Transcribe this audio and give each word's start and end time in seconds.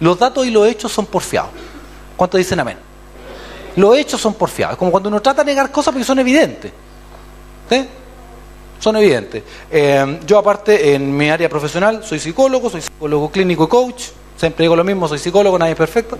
Los 0.00 0.18
datos 0.18 0.46
y 0.46 0.50
los 0.50 0.66
hechos 0.66 0.90
son 0.90 1.06
porfiados. 1.06 1.50
¿Cuántos 2.16 2.38
dicen 2.38 2.58
amén? 2.60 2.78
Los 3.76 3.96
hechos 3.96 4.20
son 4.20 4.34
porfiados. 4.34 4.74
Es 4.74 4.78
como 4.78 4.90
cuando 4.90 5.08
uno 5.08 5.20
trata 5.20 5.44
de 5.44 5.52
negar 5.52 5.70
cosas 5.70 5.92
porque 5.92 6.04
son 6.04 6.18
evidentes. 6.18 6.72
¿Sí? 7.68 7.88
Son 8.78 8.96
evidentes. 8.96 9.42
Eh, 9.70 10.20
yo 10.26 10.38
aparte, 10.38 10.94
en 10.94 11.16
mi 11.16 11.28
área 11.28 11.48
profesional, 11.48 12.02
soy 12.02 12.18
psicólogo, 12.18 12.70
soy 12.70 12.80
psicólogo 12.80 13.30
clínico 13.30 13.64
y 13.64 13.68
coach. 13.68 14.04
Siempre 14.36 14.64
digo 14.64 14.74
lo 14.74 14.84
mismo, 14.84 15.06
soy 15.06 15.18
psicólogo, 15.18 15.58
nadie 15.58 15.72
es 15.72 15.78
perfecto. 15.78 16.18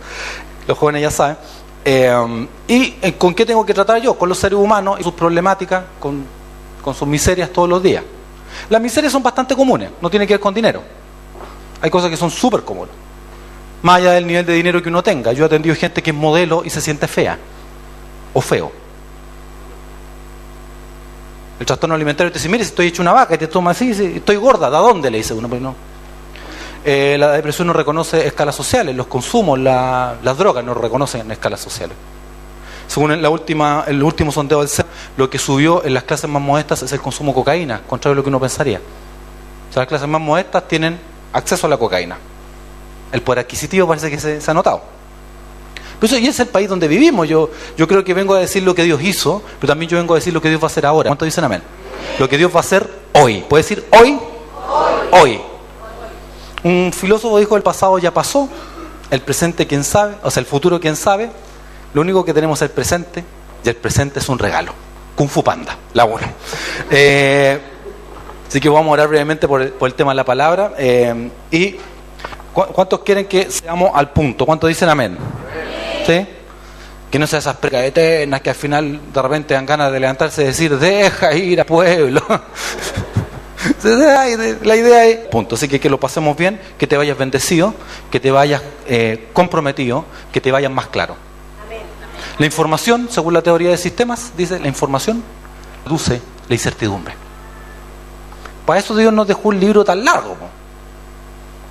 Los 0.67 0.77
jóvenes 0.77 1.03
ya 1.03 1.11
saben. 1.11 1.37
Eh, 1.85 2.47
¿Y 2.69 2.97
eh, 3.01 3.15
con 3.17 3.35
qué 3.35 3.47
tengo 3.47 3.65
que 3.65 3.73
tratar 3.73 4.01
yo? 4.01 4.17
Con 4.19 4.29
los 4.29 4.39
seres 4.39 4.59
humanos 4.59 5.01
y 5.01 5.03
sus 5.03 5.15
problemáticas, 5.15 5.85
con, 5.99 6.25
con 6.83 6.95
sus 6.95 7.09
miserias 7.09 7.51
todos 7.51 7.69
los 7.69 7.83
días. 7.83 8.05
Las 8.69 8.81
miserias 8.81 9.13
son 9.13 9.23
bastante 9.23 9.57
comunes, 9.57 9.91
no 10.01 10.11
tiene 10.11 10.27
que 10.27 10.35
ver 10.35 10.41
con 10.41 10.53
dinero. 10.53 10.83
Hay 11.81 11.91
cosas 11.91 12.11
que 12.11 12.17
son 12.17 12.31
súper 12.31 12.63
comunes. 12.63 12.95
Más 13.83 13.97
allá 13.97 14.13
del 14.13 14.27
nivel 14.27 14.45
de 14.45 14.53
dinero 14.53 14.83
que 14.83 14.89
uno 14.89 15.03
tenga. 15.03 15.33
Yo 15.33 15.45
he 15.45 15.47
atendido 15.47 15.75
gente 15.75 16.03
que 16.03 16.11
es 16.11 16.17
modelo 16.17 16.63
y 16.65 16.71
se 16.71 16.81
siente 16.81 17.07
fea 17.09 17.39
o 18.33 18.41
feo. 18.41 18.71
El 21.59 21.67
trastorno 21.67 21.95
alimentario 21.95 22.33
te 22.33 22.39
dice, 22.39 22.49
mire, 22.49 22.65
si 22.65 22.71
estoy 22.71 22.87
hecho 22.87 23.03
una 23.03 23.13
vaca 23.13 23.35
y 23.35 23.39
te 23.39 23.47
toma 23.47 23.73
así, 23.73 23.91
estoy 23.91 24.37
gorda, 24.37 24.71
¿de 24.71 24.77
dónde? 24.77 25.11
Le 25.11 25.19
dice 25.19 25.35
uno, 25.35 25.49
pero 25.49 25.61
no. 25.61 25.75
Eh, 26.83 27.17
la 27.19 27.33
depresión 27.33 27.67
no 27.67 27.75
reconoce 27.75 28.27
escalas 28.27 28.55
sociales, 28.55 28.97
los 28.97 29.07
consumos, 29.07 29.59
las 29.59 30.39
drogas 30.39 30.65
no 30.65 30.73
reconocen 30.73 31.31
escalas 31.31 31.61
sociales. 31.61 31.95
Según 32.87 33.21
la 33.21 33.29
última, 33.29 33.85
el 33.87 34.03
último 34.03 34.33
sondeo 34.33 34.61
del 34.61 34.69
CEP, 34.69 34.87
lo 35.17 35.29
que 35.29 35.39
subió 35.39 35.85
en 35.85 35.95
las 35.95 36.05
clases 36.05 36.29
más 36.31 36.43
modestas 36.43 36.83
es 36.83 36.93
el 36.93 37.01
consumo 37.01 37.33
de 37.33 37.35
cocaína, 37.35 37.83
contrario 37.87 38.15
a 38.15 38.17
lo 38.17 38.23
que 38.23 38.31
uno 38.31 38.41
pensaría. 38.41 38.79
O 38.79 39.73
sea, 39.73 39.83
las 39.83 39.89
clases 39.89 40.09
más 40.09 40.21
modestas 40.21 40.67
tienen 40.67 40.99
acceso 41.33 41.67
a 41.67 41.71
la 41.71 41.77
cocaína. 41.77 42.17
El 43.13 43.23
poder 43.23 43.41
adquisitivo 43.41 43.87
parece 43.87 44.11
que 44.11 44.19
se, 44.19 44.51
ha 44.51 44.55
notado. 44.55 44.83
Eso, 46.01 46.17
y 46.17 46.27
es 46.27 46.41
el 46.41 46.49
país 46.49 46.69
donde 46.69 46.89
vivimos. 46.89 47.29
Yo, 47.29 47.51
yo 47.77 47.87
creo 47.87 48.03
que 48.05 48.15
vengo 48.15 48.35
a 48.35 48.41
decir 48.41 48.63
lo 48.63 48.75
que 48.75 48.85
Dios 48.85 49.03
hizo, 49.03 49.43
pero 49.61 49.73
también 49.73 49.91
yo 49.91 49.99
vengo 49.99 50.15
a 50.15 50.17
decir 50.17 50.33
lo 50.33 50.41
que 50.41 50.49
Dios 50.49 50.61
va 50.61 50.67
a 50.67 50.71
hacer 50.71 50.87
ahora. 50.87 51.09
¿Cuántos 51.09 51.27
dicen 51.27 51.45
amén? 51.45 51.63
Lo 52.19 52.29
que 52.29 52.39
Dios 52.39 52.51
va 52.53 52.59
a 52.59 52.61
hacer 52.61 52.89
hoy. 53.13 53.45
¿Puede 53.49 53.63
decir 53.63 53.85
hoy? 53.91 54.19
Hoy. 55.13 55.41
Un 56.63 56.93
filósofo 56.95 57.39
dijo 57.39 57.57
el 57.57 57.63
pasado 57.63 57.99
ya 57.99 58.13
pasó, 58.13 58.49
el 59.11 59.21
presente 59.23 59.67
quién 59.67 59.83
sabe, 59.83 60.15
o 60.23 60.31
sea, 60.31 60.41
el 60.41 60.47
futuro 60.47 60.81
quién 60.81 60.97
sabe. 60.97 61.31
Lo 61.95 62.03
único 62.03 62.25
que 62.25 62.35
tenemos 62.35 62.59
es 62.59 62.69
el 62.69 62.71
presente 62.71 63.25
y 63.65 63.69
el 63.69 63.77
presente 63.77 64.21
es 64.21 64.29
un 64.29 64.39
regalo. 64.39 64.73
Kung 65.17 65.29
Fu 65.29 65.43
Panda, 65.43 65.77
la 65.93 66.05
buena. 66.05 66.33
Eh, 66.91 67.59
así 68.49 68.61
que 68.61 68.69
vamos 68.69 68.89
a 68.89 68.93
orar 68.93 69.09
brevemente 69.09 69.49
por 69.49 69.63
el, 69.63 69.71
por 69.71 69.89
el 69.89 69.95
tema 69.95 70.13
de 70.13 70.17
la 70.17 70.25
palabra. 70.25 70.73
Eh, 70.79 71.31
y 71.51 71.77
¿cuántos 72.53 73.01
quieren 73.01 73.27
que 73.27 73.51
seamos 73.51 73.91
al 73.95 74.11
punto? 74.11 74.47
¿Cuántos 74.47 74.69
dicen 74.69 74.89
amén? 74.89 75.17
¿Sí? 76.07 76.27
Que 77.11 77.19
no 77.19 77.27
sea 77.27 77.41
esas 77.41 77.57
precas 77.57 77.85
eternas 77.85 78.41
que 78.41 78.51
al 78.51 78.57
final 78.57 79.01
de 79.13 79.23
repente 79.23 79.55
dan 79.55 79.67
ganas 79.67 79.93
de 79.93 80.01
levantarse 80.01 80.43
y 80.43 80.47
decir, 80.47 80.79
deja 80.79 81.35
ir 81.35 81.61
a 81.61 81.65
pueblo. 81.65 82.23
La 83.83 84.77
idea 84.77 85.07
es, 85.07 85.17
punto. 85.29 85.55
Así 85.55 85.69
que 85.69 85.81
que 85.81 85.91
lo 85.91 86.01
pasemos 86.01 86.37
bien, 86.37 86.61
que 86.79 86.87
te 86.87 86.97
vayas 86.97 87.19
bendecido, 87.19 87.75
que 88.11 88.21
te 88.21 88.31
vayas 88.31 88.63
eh, 88.87 89.29
comprometido, 89.33 90.05
que 90.33 90.41
te 90.41 90.51
vayas 90.51 90.71
más 90.71 90.87
claro. 90.87 91.17
La 92.39 92.47
información, 92.47 93.09
según 93.11 93.35
la 93.35 93.43
teoría 93.43 93.71
de 93.71 93.77
sistemas, 93.77 94.33
dice, 94.37 94.59
la 94.59 94.69
información 94.69 95.23
reduce 95.85 96.23
la 96.49 96.55
incertidumbre. 96.55 97.15
Para 98.65 98.81
eso 98.81 98.97
Dios 98.97 99.13
nos 99.13 99.27
dejó 99.27 99.49
un 99.49 99.61
libro 99.61 99.85
tan 99.85 100.05
largo. 100.05 100.37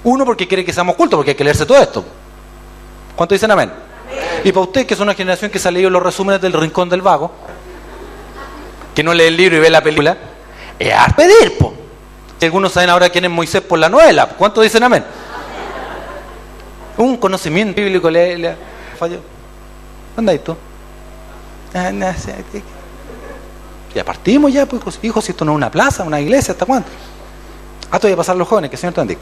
Uno, 0.03 0.25
porque 0.25 0.47
quiere 0.47 0.63
que 0.63 0.73
seamos 0.73 0.95
cultos, 0.95 1.17
porque 1.17 1.31
hay 1.31 1.35
que 1.35 1.43
leerse 1.43 1.65
todo 1.65 1.81
esto. 1.81 2.03
¿Cuánto 3.15 3.35
dicen 3.35 3.51
amén? 3.51 3.71
Y 4.43 4.51
para 4.51 4.63
usted, 4.63 4.85
que 4.85 4.93
es 4.93 4.99
una 4.99 5.13
generación 5.13 5.51
que 5.51 5.59
se 5.59 5.67
ha 5.67 5.71
leído 5.71 5.89
los 5.89 6.01
resúmenes 6.01 6.41
del 6.41 6.53
Rincón 6.53 6.89
del 6.89 7.01
Vago, 7.01 7.31
que 8.95 9.03
no 9.03 9.13
lee 9.13 9.25
el 9.25 9.37
libro 9.37 9.57
y 9.57 9.59
ve 9.59 9.69
la 9.69 9.81
película, 9.81 10.17
es 10.77 10.93
a 10.93 11.07
pedir, 11.09 11.57
po. 11.57 11.73
Algunos 12.41 12.71
saben 12.71 12.89
ahora 12.89 13.09
quién 13.09 13.25
es 13.25 13.31
Moisés 13.31 13.61
por 13.61 13.77
la 13.77 13.89
novela. 13.89 14.29
¿Cuánto 14.29 14.61
dicen 14.61 14.81
amén? 14.83 15.03
Un 16.97 17.17
conocimiento 17.17 17.81
bíblico 17.81 18.09
le, 18.09 18.37
le 18.37 18.55
falló. 18.97 19.19
¿Dónde 20.15 20.31
hay 20.31 20.39
tú? 20.39 20.55
Ah, 21.73 21.91
ya 23.93 24.05
partimos 24.05 24.53
ya, 24.53 24.65
pues, 24.65 24.99
hijos, 25.01 25.25
si 25.25 25.31
esto 25.31 25.43
no 25.45 25.51
es 25.51 25.55
una 25.55 25.71
plaza, 25.71 26.03
una 26.03 26.19
iglesia, 26.19 26.51
¿hasta 26.51 26.65
cuánto? 26.65 26.89
Ah, 27.91 27.97
todavía 27.97 28.17
pasar 28.17 28.35
los 28.35 28.47
jóvenes, 28.47 28.69
que 28.69 28.75
el 28.75 28.79
Señor 28.79 28.93
te 28.93 29.01
bendiga. 29.01 29.19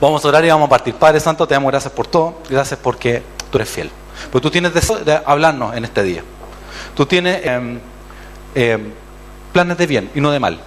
Vamos 0.00 0.24
a 0.24 0.28
orar 0.28 0.44
y 0.44 0.48
vamos 0.48 0.66
a 0.66 0.70
partir. 0.70 0.94
Padre 0.94 1.18
Santo, 1.18 1.46
te 1.46 1.54
damos 1.54 1.70
gracias 1.70 1.92
por 1.92 2.06
todo. 2.06 2.34
Gracias 2.48 2.78
porque 2.80 3.22
tú 3.50 3.58
eres 3.58 3.68
fiel. 3.68 3.90
Porque 4.30 4.42
tú 4.42 4.50
tienes 4.50 4.72
deseo 4.72 4.98
de 4.98 5.20
hablarnos 5.24 5.74
en 5.76 5.84
este 5.84 6.02
día. 6.02 6.22
Tú 6.94 7.04
tienes 7.06 7.40
eh, 7.44 7.78
eh, 8.54 8.78
planes 9.52 9.76
de 9.76 9.86
bien 9.86 10.10
y 10.14 10.20
no 10.20 10.30
de 10.30 10.38
mal. 10.38 10.60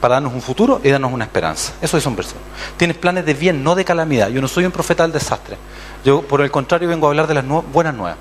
Para 0.00 0.14
darnos 0.14 0.32
un 0.32 0.42
futuro 0.42 0.80
y 0.82 0.90
darnos 0.90 1.12
una 1.12 1.24
esperanza. 1.24 1.72
Eso 1.80 1.96
es 1.96 2.06
un 2.06 2.16
verso. 2.16 2.34
Tienes 2.76 2.96
planes 2.96 3.24
de 3.24 3.34
bien, 3.34 3.62
no 3.62 3.74
de 3.74 3.84
calamidad. 3.84 4.28
Yo 4.28 4.40
no 4.40 4.48
soy 4.48 4.64
un 4.64 4.72
profeta 4.72 5.04
del 5.04 5.12
desastre. 5.12 5.56
Yo, 6.04 6.22
por 6.22 6.40
el 6.40 6.50
contrario, 6.50 6.88
vengo 6.88 7.06
a 7.06 7.10
hablar 7.10 7.26
de 7.26 7.34
las 7.34 7.44
buenas 7.72 7.94
nuevas. 7.94 8.18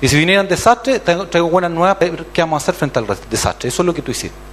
Y 0.00 0.08
si 0.08 0.16
vinieran 0.16 0.46
desastres, 0.48 1.02
traigo 1.02 1.48
buenas 1.48 1.70
nuevas. 1.70 1.96
¿Qué 2.32 2.42
vamos 2.42 2.60
a 2.60 2.62
hacer 2.62 2.74
frente 2.74 2.98
al 2.98 3.06
desastre? 3.30 3.68
Eso 3.68 3.82
es 3.82 3.86
lo 3.86 3.94
que 3.94 4.02
tú 4.02 4.10
hiciste. 4.10 4.45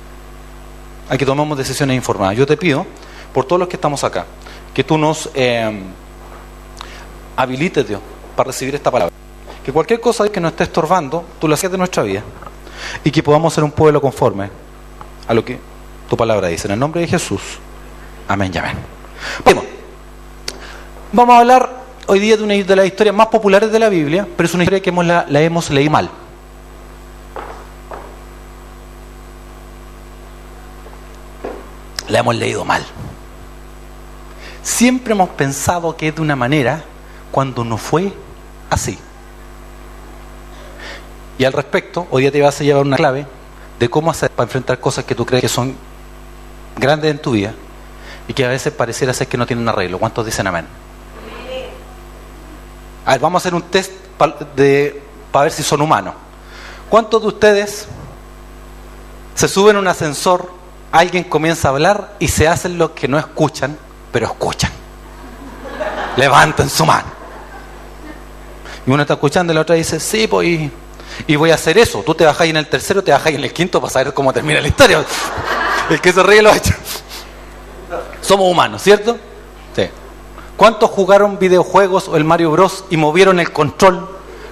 Hay 1.09 1.17
que 1.17 1.25
tomamos 1.25 1.57
decisiones 1.57 1.95
informadas. 1.95 2.37
Yo 2.37 2.45
te 2.45 2.57
pido 2.57 2.85
por 3.33 3.45
todos 3.45 3.59
los 3.59 3.67
que 3.67 3.75
estamos 3.75 4.03
acá, 4.03 4.25
que 4.73 4.83
tú 4.83 4.97
nos 4.97 5.29
eh, 5.33 5.81
habilites, 7.35 7.87
Dios, 7.87 8.01
para 8.35 8.47
recibir 8.47 8.75
esta 8.75 8.91
palabra. 8.91 9.13
Que 9.63 9.71
cualquier 9.71 9.99
cosa 9.99 10.29
que 10.29 10.39
nos 10.39 10.51
esté 10.51 10.65
estorbando, 10.65 11.23
tú 11.39 11.47
la 11.47 11.55
haces 11.55 11.71
de 11.71 11.77
nuestra 11.77 12.03
vida. 12.03 12.21
Y 13.03 13.11
que 13.11 13.23
podamos 13.23 13.53
ser 13.53 13.63
un 13.63 13.71
pueblo 13.71 14.01
conforme 14.01 14.49
a 15.27 15.33
lo 15.33 15.43
que 15.43 15.57
tu 16.09 16.17
palabra 16.17 16.47
dice. 16.47 16.67
En 16.67 16.73
el 16.73 16.79
nombre 16.79 17.01
de 17.01 17.07
Jesús. 17.07 17.41
Amén 18.27 18.51
y 18.53 18.57
amén. 18.57 18.77
Bueno, 19.43 19.63
vamos 21.11 21.35
a 21.35 21.39
hablar 21.39 21.83
hoy 22.07 22.19
día 22.19 22.37
de 22.37 22.43
una 22.43 22.53
de 22.55 22.75
las 22.75 22.85
historias 22.85 23.15
más 23.15 23.27
populares 23.27 23.71
de 23.71 23.79
la 23.79 23.89
Biblia, 23.89 24.27
pero 24.35 24.47
es 24.47 24.53
una 24.53 24.63
historia 24.63 24.81
que 24.81 24.91
la, 24.91 25.25
la 25.29 25.41
hemos 25.41 25.69
leído 25.69 25.91
mal. 25.91 26.09
La 32.07 32.19
hemos 32.19 32.35
leído 32.35 32.65
mal. 32.65 32.83
Siempre 34.61 35.13
hemos 35.13 35.29
pensado 35.29 35.95
que 35.95 36.09
es 36.09 36.15
de 36.15 36.21
una 36.21 36.35
manera 36.35 36.83
cuando 37.31 37.63
no 37.63 37.77
fue 37.77 38.13
así. 38.69 38.97
Y 41.37 41.45
al 41.45 41.53
respecto, 41.53 42.07
hoy 42.11 42.21
día 42.23 42.31
te 42.31 42.41
vas 42.41 42.59
a 42.59 42.63
llevar 42.63 42.85
una 42.85 42.95
clave 42.95 43.25
de 43.79 43.89
cómo 43.89 44.11
hacer 44.11 44.29
para 44.29 44.45
enfrentar 44.45 44.79
cosas 44.79 45.03
que 45.03 45.15
tú 45.15 45.25
crees 45.25 45.41
que 45.41 45.49
son 45.49 45.75
grandes 46.77 47.11
en 47.11 47.19
tu 47.19 47.31
vida 47.31 47.53
y 48.27 48.33
que 48.33 48.45
a 48.45 48.49
veces 48.49 48.71
pareciera 48.71 49.13
ser 49.13 49.27
que 49.27 49.37
no 49.37 49.45
tienen 49.45 49.67
arreglo. 49.67 49.99
¿Cuántos 49.99 50.25
dicen 50.25 50.47
amén? 50.47 50.65
A 53.05 53.11
ver, 53.11 53.19
vamos 53.19 53.41
a 53.41 53.41
hacer 53.41 53.55
un 53.55 53.63
test 53.63 53.91
para 54.17 55.43
ver 55.43 55.51
si 55.51 55.63
son 55.63 55.81
humanos. 55.81 56.13
¿Cuántos 56.89 57.21
de 57.21 57.27
ustedes 57.27 57.87
se 59.35 59.47
suben 59.47 59.75
a 59.75 59.79
un 59.79 59.87
ascensor, 59.87 60.51
alguien 60.93 61.23
comienza 61.23 61.67
a 61.67 61.71
hablar 61.71 62.13
y 62.19 62.27
se 62.27 62.47
hacen 62.47 62.77
lo 62.77 62.93
que 62.93 63.07
no 63.07 63.17
escuchan, 63.17 63.75
pero 64.11 64.27
escuchan? 64.27 64.71
Levanten 66.15 66.69
su 66.69 66.85
mano. 66.85 67.07
Y 68.85 68.91
uno 68.91 69.01
está 69.01 69.15
escuchando 69.15 69.51
y 69.51 69.55
la 69.55 69.61
otra 69.61 69.75
dice, 69.75 69.99
sí, 69.99 70.27
pues, 70.27 70.47
y, 70.47 70.71
y 71.25 71.35
voy 71.35 71.49
a 71.49 71.55
hacer 71.55 71.79
eso. 71.79 72.03
Tú 72.05 72.13
te 72.13 72.25
bajáis 72.25 72.51
en 72.51 72.57
el 72.57 72.67
tercero, 72.67 73.03
te 73.03 73.11
bajáis 73.11 73.37
en 73.37 73.43
el 73.43 73.51
quinto 73.51 73.81
para 73.81 73.91
saber 73.91 74.13
cómo 74.13 74.31
termina 74.31 74.61
la 74.61 74.67
historia. 74.67 75.03
El 75.89 75.99
que 75.99 76.13
se 76.13 76.23
ríe 76.23 76.41
lo 76.41 76.49
ha 76.49 76.55
hecho. 76.55 76.73
Somos 78.21 78.49
humanos, 78.49 78.81
¿cierto? 78.81 79.17
Sí. 79.75 79.89
¿Cuántos 80.55 80.89
jugaron 80.91 81.37
videojuegos 81.37 82.07
o 82.07 82.15
el 82.15 82.23
Mario 82.23 82.51
Bros 82.51 82.85
y 82.89 82.95
movieron 82.95 83.41
el 83.41 83.51
control 83.51 84.09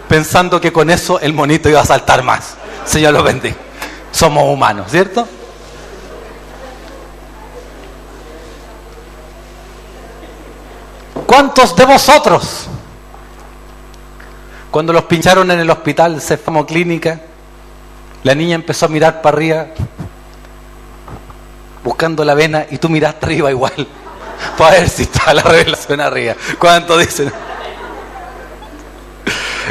pensando 0.10 0.60
que 0.60 0.74
con 0.74 0.90
eso 0.90 1.22
el 1.22 1.34
monito 1.34 1.70
iba 1.70 1.80
a 1.80 1.86
saltar 1.86 2.22
más? 2.22 2.56
Señor 2.84 3.14
lo 3.14 3.24
bendiga. 3.24 3.56
Somos 4.12 4.44
humanos, 4.44 4.92
¿cierto? 4.92 5.26
¿Cuántos 11.26 11.76
de 11.76 11.86
vosotros, 11.86 12.68
cuando 14.70 14.94
los 14.94 15.04
pincharon 15.06 15.50
en 15.52 15.60
el 15.60 15.70
hospital 15.70 16.22
Cefamo 16.22 16.66
Clínica, 16.66 17.22
la 18.24 18.36
niña 18.36 18.56
empezó 18.56 18.86
a 18.86 18.90
mirar 18.90 19.22
para 19.22 19.36
arriba, 19.36 19.68
buscando 21.84 22.24
la 22.24 22.34
vena, 22.34 22.66
y 22.70 22.78
tú 22.78 22.90
miraste 22.90 23.26
arriba 23.26 23.50
igual, 23.50 23.88
para 24.58 24.80
ver 24.80 24.90
si 24.90 25.04
está 25.04 25.34
la 25.34 25.44
revelación 25.44 26.02
arriba? 26.02 26.36
¿Cuántos 26.60 27.00
dicen? 27.00 27.32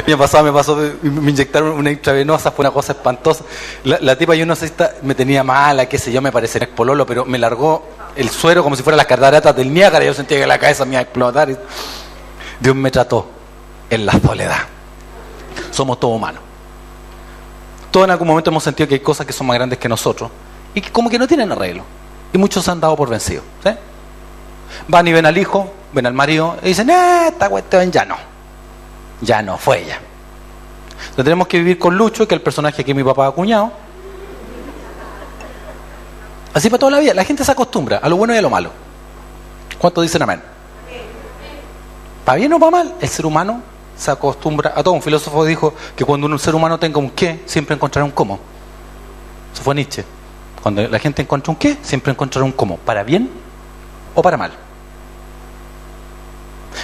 Año 0.07 0.17
pasado 0.17 0.43
me 0.43 0.51
pasó, 0.51 0.75
me 1.01 1.31
inyectaron 1.31 1.71
una 1.71 1.91
intravenosa, 1.91 2.51
fue 2.51 2.63
una 2.63 2.71
cosa 2.71 2.93
espantosa. 2.93 3.43
La, 3.83 4.15
tipa, 4.15 4.35
yo 4.35 4.45
no 4.45 4.55
sé 4.55 4.65
está- 4.65 4.95
me 5.03 5.13
tenía 5.15 5.43
mala, 5.43 5.87
qué 5.87 5.97
sé 5.97 6.11
yo, 6.11 6.21
me 6.21 6.31
parecía 6.31 6.67
pololo, 6.75 7.05
pero 7.05 7.25
me 7.25 7.37
largó 7.37 7.85
el 8.15 8.29
suero 8.29 8.63
como 8.63 8.75
si 8.75 8.83
fuera 8.83 8.97
las 8.97 9.05
cataratas 9.05 9.55
del 9.55 9.73
Niágara. 9.73 10.03
Yo 10.05 10.13
sentía 10.13 10.39
que 10.39 10.47
la 10.47 10.57
cabeza 10.57 10.85
me 10.85 10.91
iba 10.91 10.99
a 10.99 11.03
explotar. 11.03 11.49
Dios 12.59 12.75
me 12.75 12.89
trató 12.91 13.27
en 13.89 14.05
la 14.05 14.13
soledad. 14.13 14.59
Somos 15.71 15.99
todos 15.99 16.15
humanos. 16.15 16.41
Todos 17.91 18.05
en 18.05 18.11
algún 18.11 18.27
momento 18.27 18.49
hemos 18.49 18.63
sentido 18.63 18.87
que 18.87 18.95
hay 18.95 19.01
cosas 19.01 19.25
que 19.27 19.33
son 19.33 19.47
más 19.47 19.55
grandes 19.55 19.77
que 19.77 19.89
nosotros 19.89 20.31
y 20.73 20.81
que 20.81 20.91
como 20.91 21.09
que 21.09 21.19
no 21.19 21.27
tienen 21.27 21.51
arreglo. 21.51 21.83
Y 22.33 22.37
muchos 22.37 22.63
se 22.63 22.71
han 22.71 22.79
dado 22.79 22.95
por 22.95 23.09
vencidos. 23.09 23.43
Van 24.87 25.07
y 25.07 25.11
ven 25.13 25.25
al 25.25 25.37
hijo, 25.37 25.71
ven 25.91 26.05
al 26.05 26.13
marido 26.13 26.55
y 26.63 26.67
dicen, 26.69 26.89
"Eh, 26.89 27.27
esta 27.27 27.49
cuestión 27.49 27.91
ya 27.91 28.05
no. 28.05 28.30
Ya 29.21 29.41
no, 29.41 29.57
fue 29.57 29.83
ella. 29.83 29.99
Entonces 31.01 31.23
tenemos 31.23 31.47
que 31.47 31.57
vivir 31.59 31.79
con 31.79 31.95
Lucho, 31.95 32.27
que 32.27 32.35
es 32.35 32.39
el 32.39 32.43
personaje 32.43 32.83
que 32.83 32.93
mi 32.93 33.03
papá 33.03 33.25
ha 33.25 33.29
acuñado. 33.29 33.71
Así 36.53 36.69
para 36.69 36.79
toda 36.79 36.91
la 36.91 36.99
vida. 36.99 37.13
La 37.13 37.23
gente 37.23 37.43
se 37.43 37.51
acostumbra 37.51 37.97
a 37.97 38.09
lo 38.09 38.17
bueno 38.17 38.33
y 38.33 38.37
a 38.37 38.41
lo 38.41 38.49
malo. 38.49 38.71
¿Cuántos 39.79 40.03
dicen 40.03 40.21
amén? 40.21 40.41
Para 42.25 42.37
bien 42.37 42.53
o 42.53 42.59
para 42.59 42.71
mal, 42.71 42.95
el 42.99 43.09
ser 43.09 43.25
humano 43.25 43.61
se 43.97 44.11
acostumbra 44.11 44.73
a 44.75 44.83
todo. 44.83 44.93
Un 44.93 45.01
filósofo 45.01 45.43
dijo 45.45 45.73
que 45.95 46.05
cuando 46.05 46.27
un 46.27 46.39
ser 46.39 46.53
humano 46.53 46.77
tenga 46.77 46.99
un 46.99 47.09
qué, 47.09 47.41
siempre 47.45 47.75
encontrará 47.75 48.05
un 48.05 48.11
cómo. 48.11 48.39
Eso 49.53 49.63
fue 49.63 49.75
Nietzsche. 49.75 50.05
Cuando 50.61 50.87
la 50.87 50.99
gente 50.99 51.21
encuentra 51.21 51.51
un 51.51 51.57
qué, 51.57 51.77
siempre 51.81 52.11
encontrará 52.11 52.45
un 52.45 52.51
cómo. 52.51 52.77
Para 52.77 53.03
bien 53.03 53.29
o 54.13 54.21
para 54.21 54.37
mal. 54.37 54.51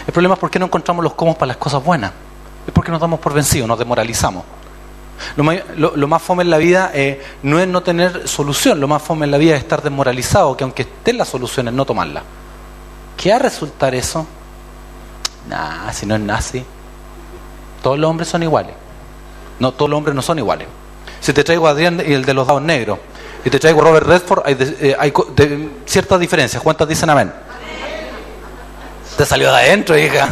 El 0.06 0.14
problema 0.14 0.36
es 0.36 0.40
por 0.40 0.50
qué 0.50 0.60
no 0.60 0.66
encontramos 0.66 1.04
los 1.04 1.14
cómo 1.14 1.36
para 1.36 1.48
las 1.48 1.58
cosas 1.58 1.84
buenas. 1.84 2.12
Es 2.68 2.74
porque 2.74 2.92
nos 2.92 3.00
damos 3.02 3.20
por 3.20 3.34
vencidos, 3.34 3.68
nos 3.68 3.80
demoralizamos. 3.80 4.44
Lo 5.36 5.44
más, 5.44 5.58
lo- 5.76 5.96
lo 5.96 6.08
más 6.08 6.22
fome 6.22 6.44
en 6.44 6.50
la 6.52 6.58
vida 6.58 6.92
eh, 6.94 7.24
no 7.42 7.60
es 7.60 7.68
no 7.68 7.82
tener 7.82 8.28
solución, 8.28 8.80
lo 8.80 8.88
más 8.88 9.02
fome 9.02 9.26
en 9.26 9.32
la 9.32 9.38
vida 9.40 9.56
es 9.56 9.62
estar 9.62 9.82
desmoralizado, 9.82 10.56
que 10.56 10.64
aunque 10.64 10.84
estén 10.84 11.18
las 11.18 11.28
soluciones, 11.30 11.74
no 11.74 11.86
tomarlas. 11.86 12.24
¿Qué 13.16 13.32
va 13.32 13.38
a 13.38 13.40
resultar 13.40 13.96
eso? 13.96 14.28
Nah, 15.50 15.92
si 15.92 16.06
no 16.06 16.14
es 16.16 16.22
nazi. 16.22 16.64
Todos 17.82 17.98
los 17.98 18.10
hombres 18.10 18.28
son 18.30 18.44
iguales. 18.44 18.74
No, 19.60 19.72
todos 19.72 19.90
los 19.90 19.98
hombres 19.98 20.16
no 20.16 20.22
son 20.22 20.38
iguales. 20.38 20.68
Si 21.20 21.34
te 21.34 21.44
traigo 21.44 21.68
a 21.68 21.72
Adrián 21.72 22.02
y 22.06 22.14
el 22.14 22.24
de 22.26 22.34
los 22.36 22.46
dados 22.46 22.62
negros, 22.62 23.00
y 23.44 23.50
te 23.50 23.60
traigo 23.60 23.82
a 23.82 23.86
Robert 23.86 24.06
Redford, 24.06 24.42
hay, 24.46 24.54
de- 24.56 24.90
eh, 24.90 24.96
hay 25.00 25.12
co- 25.12 25.32
de- 25.36 25.70
ciertas 25.86 26.20
diferencias. 26.20 26.62
¿Cuántas 26.62 26.88
dicen 26.88 27.10
amén? 27.10 27.32
Te 29.18 29.26
salió 29.26 29.52
de 29.52 29.58
adentro, 29.58 29.98
hija. 29.98 30.28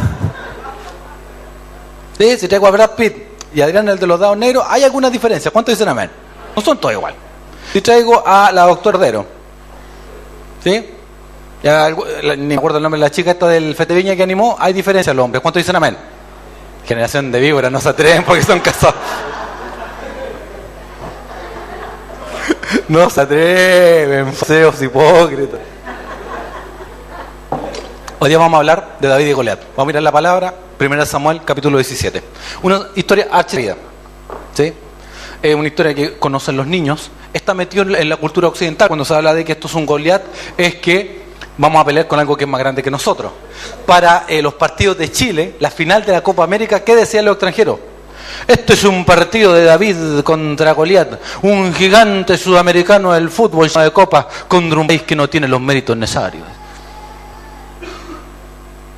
Sí, 2.18 2.38
si 2.38 2.48
traigo 2.48 2.66
a 2.66 2.70
Brad 2.70 2.90
Pitt 2.92 3.14
y 3.54 3.60
Adrián 3.60 3.88
el 3.88 3.98
de 3.98 4.06
los 4.06 4.18
dados 4.18 4.36
negros, 4.36 4.64
hay 4.68 4.84
alguna 4.84 5.10
diferencia. 5.10 5.50
¿Cuántos 5.50 5.74
dicen 5.74 5.88
amén? 5.88 6.10
No 6.54 6.62
son 6.62 6.78
todos 6.78 6.94
igual. 6.94 7.14
Si 7.72 7.80
traigo 7.80 8.22
a 8.26 8.50
la 8.52 8.62
doctor 8.62 8.98
Dero, 8.98 9.26
¿sí? 10.62 10.86
Ni 11.62 12.36
me 12.36 12.54
acuerdo 12.54 12.78
el 12.78 12.82
nombre 12.82 12.98
de 12.98 13.06
la 13.06 13.10
chica 13.10 13.32
esta 13.32 13.48
del 13.48 13.74
Fete 13.74 13.94
Viña 13.94 14.14
que 14.14 14.22
animó, 14.22 14.56
hay 14.58 14.72
diferencia 14.72 15.12
los 15.12 15.24
hombres. 15.24 15.42
¿Cuántos 15.42 15.60
dicen 15.60 15.76
amén? 15.76 15.96
Generación 16.86 17.32
de 17.32 17.40
víboras, 17.40 17.72
no 17.72 17.80
se 17.80 17.88
atreven 17.88 18.22
porque 18.24 18.42
son 18.42 18.60
casados. 18.60 18.94
No 22.88 23.08
se 23.10 23.20
atreven, 23.20 24.32
feos 24.32 24.80
hipócritas. 24.82 25.60
Hoy 28.18 28.28
día 28.28 28.38
vamos 28.38 28.54
a 28.54 28.58
hablar 28.58 28.96
de 29.00 29.08
David 29.08 29.26
y 29.26 29.32
Goliat. 29.32 29.60
Vamos 29.76 29.82
a 29.82 29.86
mirar 29.86 30.02
la 30.02 30.12
palabra, 30.12 30.54
1 30.78 31.06
Samuel, 31.06 31.40
capítulo 31.44 31.78
17. 31.78 32.22
Una 32.62 32.88
historia 32.94 33.28
archivida. 33.30 33.76
¿sí? 34.54 34.72
Una 35.54 35.68
historia 35.68 35.94
que 35.94 36.18
conocen 36.18 36.56
los 36.56 36.66
niños. 36.66 37.10
Está 37.32 37.54
metido 37.54 37.82
en 37.96 38.08
la- 38.08 38.16
cultura 38.16 38.48
occidental. 38.48 38.88
Cuando 38.88 39.04
se 39.04 39.14
habla 39.14 39.34
de 39.34 39.44
que 39.44 39.52
esto 39.52 39.68
es 39.68 39.74
un 39.74 39.86
Goliat, 39.86 40.22
es 40.56 40.76
que 40.76 41.24
vamos 41.58 41.80
a 41.80 41.84
pelear 41.84 42.06
con 42.08 42.18
algo 42.18 42.36
que 42.36 42.44
es 42.44 42.50
más 42.50 42.58
grande 42.58 42.82
que 42.82 42.90
nosotros. 42.90 43.32
Para 43.86 44.24
eh, 44.28 44.42
los 44.42 44.54
partidos 44.54 44.98
de 44.98 45.10
Chile, 45.10 45.54
la 45.60 45.70
final 45.70 46.04
de 46.04 46.12
la 46.12 46.22
Copa 46.22 46.44
América, 46.44 46.80
¿qué 46.80 46.94
decían 46.96 47.24
los 47.24 47.34
extranjeros? 47.34 47.78
Este 48.46 48.72
es 48.72 48.84
un 48.84 49.04
partido 49.04 49.52
de 49.52 49.64
David 49.64 50.20
contra 50.22 50.72
Goliat, 50.72 51.18
un 51.42 51.72
gigante 51.72 52.36
sudamericano 52.36 53.12
del 53.12 53.30
fútbol 53.30 53.68
de 53.72 53.90
copas 53.92 54.26
contra 54.48 54.78
un 54.80 54.86
país 54.86 55.02
que 55.02 55.14
no 55.14 55.28
tiene 55.28 55.46
los 55.46 55.60
méritos 55.60 55.96
necesarios. 55.96 56.44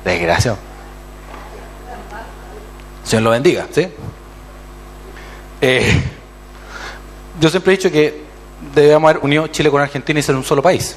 Desgraciado. 0.03 0.57
Señor 3.09 3.23
lo 3.23 3.29
bendiga, 3.31 3.65
¿sí? 3.73 3.87
Eh, 5.61 6.03
yo 7.39 7.49
siempre 7.49 7.73
he 7.73 7.77
dicho 7.77 7.91
que 7.91 8.21
debíamos 8.75 9.09
haber 9.09 9.23
unido 9.23 9.47
Chile 9.47 9.71
con 9.71 9.81
Argentina 9.81 10.19
y 10.19 10.23
ser 10.23 10.35
un 10.35 10.43
solo 10.43 10.61
país. 10.61 10.95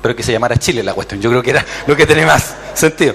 Pero 0.00 0.14
que 0.14 0.22
se 0.22 0.30
llamara 0.30 0.56
Chile 0.56 0.84
la 0.84 0.94
cuestión. 0.94 1.20
Yo 1.20 1.30
creo 1.30 1.42
que 1.42 1.50
era 1.50 1.64
lo 1.88 1.96
que 1.96 2.06
tenía 2.06 2.26
más 2.26 2.54
sentido. 2.74 3.14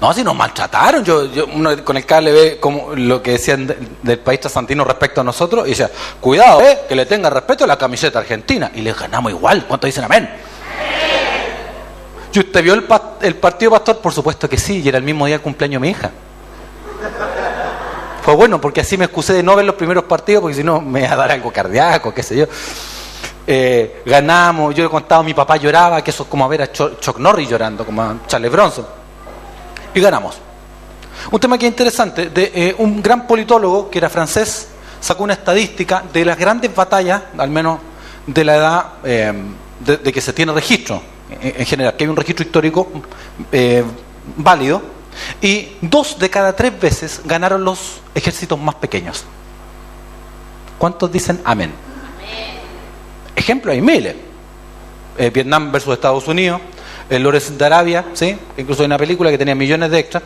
No, 0.00 0.12
si 0.12 0.22
nos 0.22 0.36
maltrataron. 0.36 1.04
Yo, 1.04 1.24
yo 1.32 1.46
uno 1.46 1.82
con 1.84 1.96
el 1.96 2.06
cable 2.06 2.30
ve 2.30 2.58
como 2.60 2.94
lo 2.94 3.20
que 3.20 3.32
decían 3.32 3.66
de- 3.66 3.76
del 4.02 4.20
país 4.20 4.38
trasantino 4.38 4.84
respecto 4.84 5.20
a 5.20 5.24
nosotros 5.24 5.66
y 5.66 5.70
decía, 5.70 5.90
cuidado, 6.20 6.60
eh, 6.60 6.82
que 6.88 6.94
le 6.94 7.06
tenga 7.06 7.28
respeto 7.28 7.64
a 7.64 7.66
la 7.66 7.76
camiseta 7.76 8.20
argentina. 8.20 8.70
Y 8.72 8.82
les 8.82 8.96
ganamos 8.96 9.32
igual. 9.32 9.66
¿Cuántos 9.66 9.88
dicen 9.88 10.04
amén? 10.04 10.30
¿Y 12.32 12.38
usted 12.38 12.62
vio 12.62 12.74
el, 12.74 12.84
el 13.22 13.34
partido 13.36 13.70
pastor? 13.72 13.98
Por 13.98 14.12
supuesto 14.12 14.48
que 14.48 14.58
sí, 14.58 14.80
y 14.84 14.88
era 14.88 14.98
el 14.98 15.04
mismo 15.04 15.26
día 15.26 15.36
del 15.36 15.42
cumpleaños 15.42 15.80
de 15.80 15.86
mi 15.88 15.90
hija. 15.90 16.10
Fue 18.24 18.34
bueno, 18.34 18.58
porque 18.58 18.80
así 18.80 18.96
me 18.96 19.04
excusé 19.04 19.34
de 19.34 19.42
no 19.42 19.54
ver 19.54 19.66
los 19.66 19.74
primeros 19.74 20.04
partidos, 20.04 20.40
porque 20.40 20.54
si 20.54 20.64
no 20.64 20.80
me 20.80 21.00
iba 21.00 21.12
a 21.12 21.16
dar 21.16 21.30
algo 21.30 21.52
cardíaco, 21.52 22.14
qué 22.14 22.22
sé 22.22 22.38
yo. 22.38 22.46
Eh, 23.46 24.00
ganamos, 24.06 24.74
yo 24.74 24.86
he 24.86 24.88
contado, 24.88 25.22
mi 25.22 25.34
papá 25.34 25.58
lloraba, 25.58 26.02
que 26.02 26.10
eso 26.10 26.22
es 26.22 26.28
como 26.30 26.48
ver 26.48 26.62
a 26.62 26.72
Chuck 26.72 27.18
Norris 27.18 27.50
llorando, 27.50 27.84
como 27.84 28.00
a 28.00 28.16
Charles 28.26 28.50
Bronson. 28.50 28.86
Y 29.92 30.00
ganamos. 30.00 30.38
Un 31.32 31.38
tema 31.38 31.58
que 31.58 31.66
es 31.66 31.72
interesante, 31.72 32.30
de 32.30 32.50
eh, 32.54 32.74
un 32.78 33.02
gran 33.02 33.26
politólogo 33.26 33.90
que 33.90 33.98
era 33.98 34.08
francés, 34.08 34.68
sacó 35.00 35.24
una 35.24 35.34
estadística 35.34 36.02
de 36.10 36.24
las 36.24 36.38
grandes 36.38 36.74
batallas, 36.74 37.24
al 37.36 37.50
menos 37.50 37.78
de 38.26 38.42
la 38.42 38.56
edad 38.56 38.86
eh, 39.04 39.34
de, 39.80 40.12
que 40.14 40.20
se 40.22 40.32
tiene 40.32 40.54
registro 40.54 41.02
en, 41.28 41.60
en 41.60 41.66
general, 41.66 41.94
que 41.94 42.04
hay 42.04 42.08
un 42.08 42.16
registro 42.16 42.42
histórico 42.42 42.88
eh, 43.52 43.84
válido, 44.36 44.93
y 45.40 45.72
dos 45.80 46.18
de 46.18 46.30
cada 46.30 46.54
tres 46.54 46.78
veces 46.78 47.20
ganaron 47.24 47.64
los 47.64 48.00
ejércitos 48.14 48.58
más 48.58 48.74
pequeños. 48.76 49.24
¿Cuántos 50.78 51.10
dicen 51.10 51.40
amén? 51.44 51.72
Ejemplo 53.36 53.72
hay 53.72 53.80
miles. 53.80 54.14
Eh, 55.16 55.30
Vietnam 55.30 55.70
versus 55.70 55.94
Estados 55.94 56.26
Unidos, 56.26 56.60
el 57.08 57.22
Lawrence 57.22 57.54
de 57.54 57.64
Arabia, 57.64 58.04
¿sí? 58.14 58.36
incluso 58.56 58.82
hay 58.82 58.86
una 58.86 58.98
película 58.98 59.30
que 59.30 59.38
tenía 59.38 59.54
millones 59.54 59.90
de 59.92 59.98
extras, 60.00 60.24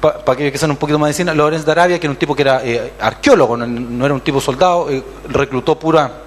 para 0.00 0.32
aquellos 0.32 0.50
que 0.50 0.58
sean 0.58 0.72
un 0.72 0.76
poquito 0.76 0.98
más 0.98 1.08
de 1.08 1.14
cine, 1.14 1.32
Lawrence 1.34 1.64
de 1.64 1.70
Arabia, 1.70 2.00
que 2.00 2.06
era 2.06 2.10
un 2.10 2.16
tipo 2.18 2.34
que 2.34 2.42
era 2.42 2.60
eh, 2.64 2.94
arqueólogo, 3.00 3.56
no, 3.56 3.66
no 3.66 4.04
era 4.04 4.14
un 4.14 4.20
tipo 4.20 4.40
soldado, 4.40 4.90
eh, 4.90 5.02
reclutó 5.28 5.78
pura... 5.78 6.22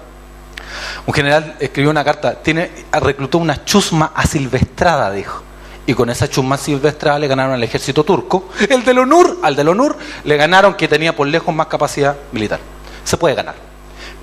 Un 1.04 1.12
general 1.12 1.56
escribió 1.60 1.90
una 1.90 2.02
carta, 2.02 2.34
tiene, 2.34 2.70
reclutó 2.92 3.36
una 3.38 3.62
chusma 3.64 4.12
asilvestrada, 4.14 5.10
dijo. 5.10 5.42
Y 5.86 5.94
con 5.94 6.10
esa 6.10 6.28
chusma 6.28 6.54
asilvestrada 6.54 7.18
le 7.18 7.26
ganaron 7.26 7.54
al 7.54 7.62
ejército 7.62 8.04
turco. 8.04 8.48
El 8.68 8.84
del 8.84 8.98
ONUR, 8.98 9.40
al 9.42 9.56
del 9.56 9.68
ONUR, 9.68 9.96
le 10.24 10.36
ganaron 10.36 10.74
que 10.74 10.86
tenía 10.88 11.14
por 11.14 11.26
lejos 11.26 11.54
más 11.54 11.66
capacidad 11.66 12.16
militar. 12.30 12.60
Se 13.04 13.16
puede 13.16 13.34
ganar. 13.34 13.56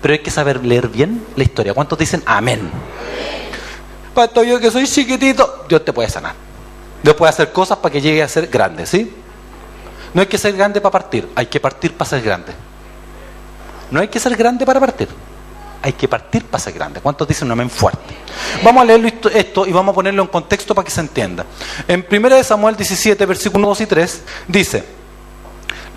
Pero 0.02 0.14
hay 0.14 0.20
que 0.20 0.32
saber 0.32 0.64
leer 0.64 0.88
bien 0.88 1.26
la 1.36 1.44
historia. 1.44 1.74
¿Cuántos 1.74 2.00
dicen 2.00 2.24
amén? 2.26 2.72
Pato, 4.14 4.44
yo 4.44 4.60
que 4.60 4.72
soy 4.72 4.88
chiquitito, 4.88 5.66
Dios 5.68 5.84
te 5.84 5.94
puede 5.94 6.10
sanar. 6.10 6.34
Dios 7.04 7.16
puede 7.16 7.30
hacer 7.30 7.52
cosas 7.52 7.78
para 7.78 7.92
que 7.92 8.02
llegue 8.02 8.24
a 8.24 8.28
ser 8.28 8.48
grande, 8.48 8.86
¿sí? 8.86 9.14
No 10.14 10.22
hay 10.22 10.28
que 10.28 10.38
ser 10.38 10.56
grande 10.56 10.82
para 10.82 10.92
partir, 10.92 11.30
hay 11.36 11.46
que 11.46 11.60
partir 11.60 11.94
para 11.94 12.10
ser 12.10 12.22
grande. 12.22 12.54
No 13.92 14.00
hay 14.00 14.08
que 14.08 14.20
ser 14.20 14.36
grande 14.36 14.66
para 14.66 14.80
partir, 14.80 15.08
hay 15.82 15.94
que 15.94 16.08
partir 16.08 16.46
para 16.46 16.62
ser 16.62 16.74
grande. 16.74 17.00
¿Cuántos 17.02 17.28
dicen 17.28 17.48
un 17.48 17.54
amén 17.54 17.70
fuerte? 17.70 18.16
Vamos 18.64 18.82
a 18.82 18.86
leer 18.86 19.20
esto, 19.34 19.66
y 19.66 19.72
vamos 19.72 19.94
a 19.94 19.96
ponerlo 19.96 20.22
en 20.22 20.28
contexto 20.28 20.76
para 20.76 20.86
que 20.86 20.92
se 20.92 21.02
entienda. 21.02 21.46
En 21.88 22.06
1 22.10 22.44
Samuel 22.44 22.76
17, 22.76 23.26
versículos 23.26 23.68
2 23.70 23.82
y 23.82 23.86
3, 23.86 24.22
dice 24.48 25.00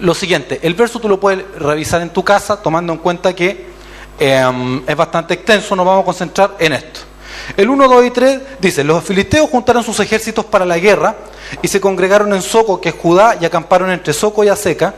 lo 0.01 0.15
siguiente, 0.15 0.59
el 0.63 0.75
verso 0.75 0.99
tú 0.99 1.09
lo 1.09 1.21
puedes 1.21 1.45
revisar 1.59 2.03
en 2.03 2.11
tu 2.11 2.25
casa 2.25 2.61
tomando 2.61 2.93
en 2.93 2.99
cuenta 2.99 3.35
que 3.35 3.67
eh, 4.19 4.83
es 4.87 4.97
bastante 4.97 5.35
extenso, 5.35 5.77
nos 5.77 5.87
vamos 5.87 6.03
a 6.03 6.07
concentrar 6.07 6.57
en 6.59 6.73
esto. 6.73 7.01
El 7.57 7.69
1, 7.71 7.89
2 7.89 8.07
y 8.07 8.11
3 8.11 8.41
dice, 8.61 8.85
los 8.85 9.03
filisteos 9.05 9.49
juntaron 9.49 9.83
sus 9.83 9.99
ejércitos 10.01 10.45
para 10.45 10.65
la 10.65 10.79
guerra 10.79 11.17
y 11.61 11.69
se 11.69 11.81
congregaron 11.81 12.33
en 12.33 12.43
Soco, 12.43 12.81
que 12.81 12.91
es 12.91 12.95
Judá, 12.95 13.37
y 13.41 13.45
acamparon 13.45 13.91
entre 13.91 14.13
Soco 14.13 14.43
y 14.45 14.49
Aseca, 14.49 14.95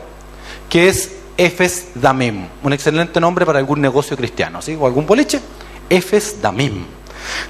que 0.69 0.89
es 0.89 1.11
Efes 1.37 1.89
Damim, 1.95 2.47
un 2.63 2.73
excelente 2.73 3.19
nombre 3.19 3.45
para 3.45 3.59
algún 3.59 3.81
negocio 3.81 4.15
cristiano, 4.15 4.61
¿sí? 4.61 4.77
o 4.79 4.85
algún 4.85 5.05
boliche, 5.05 5.39
Efes 5.89 6.41
Damim. 6.41 6.85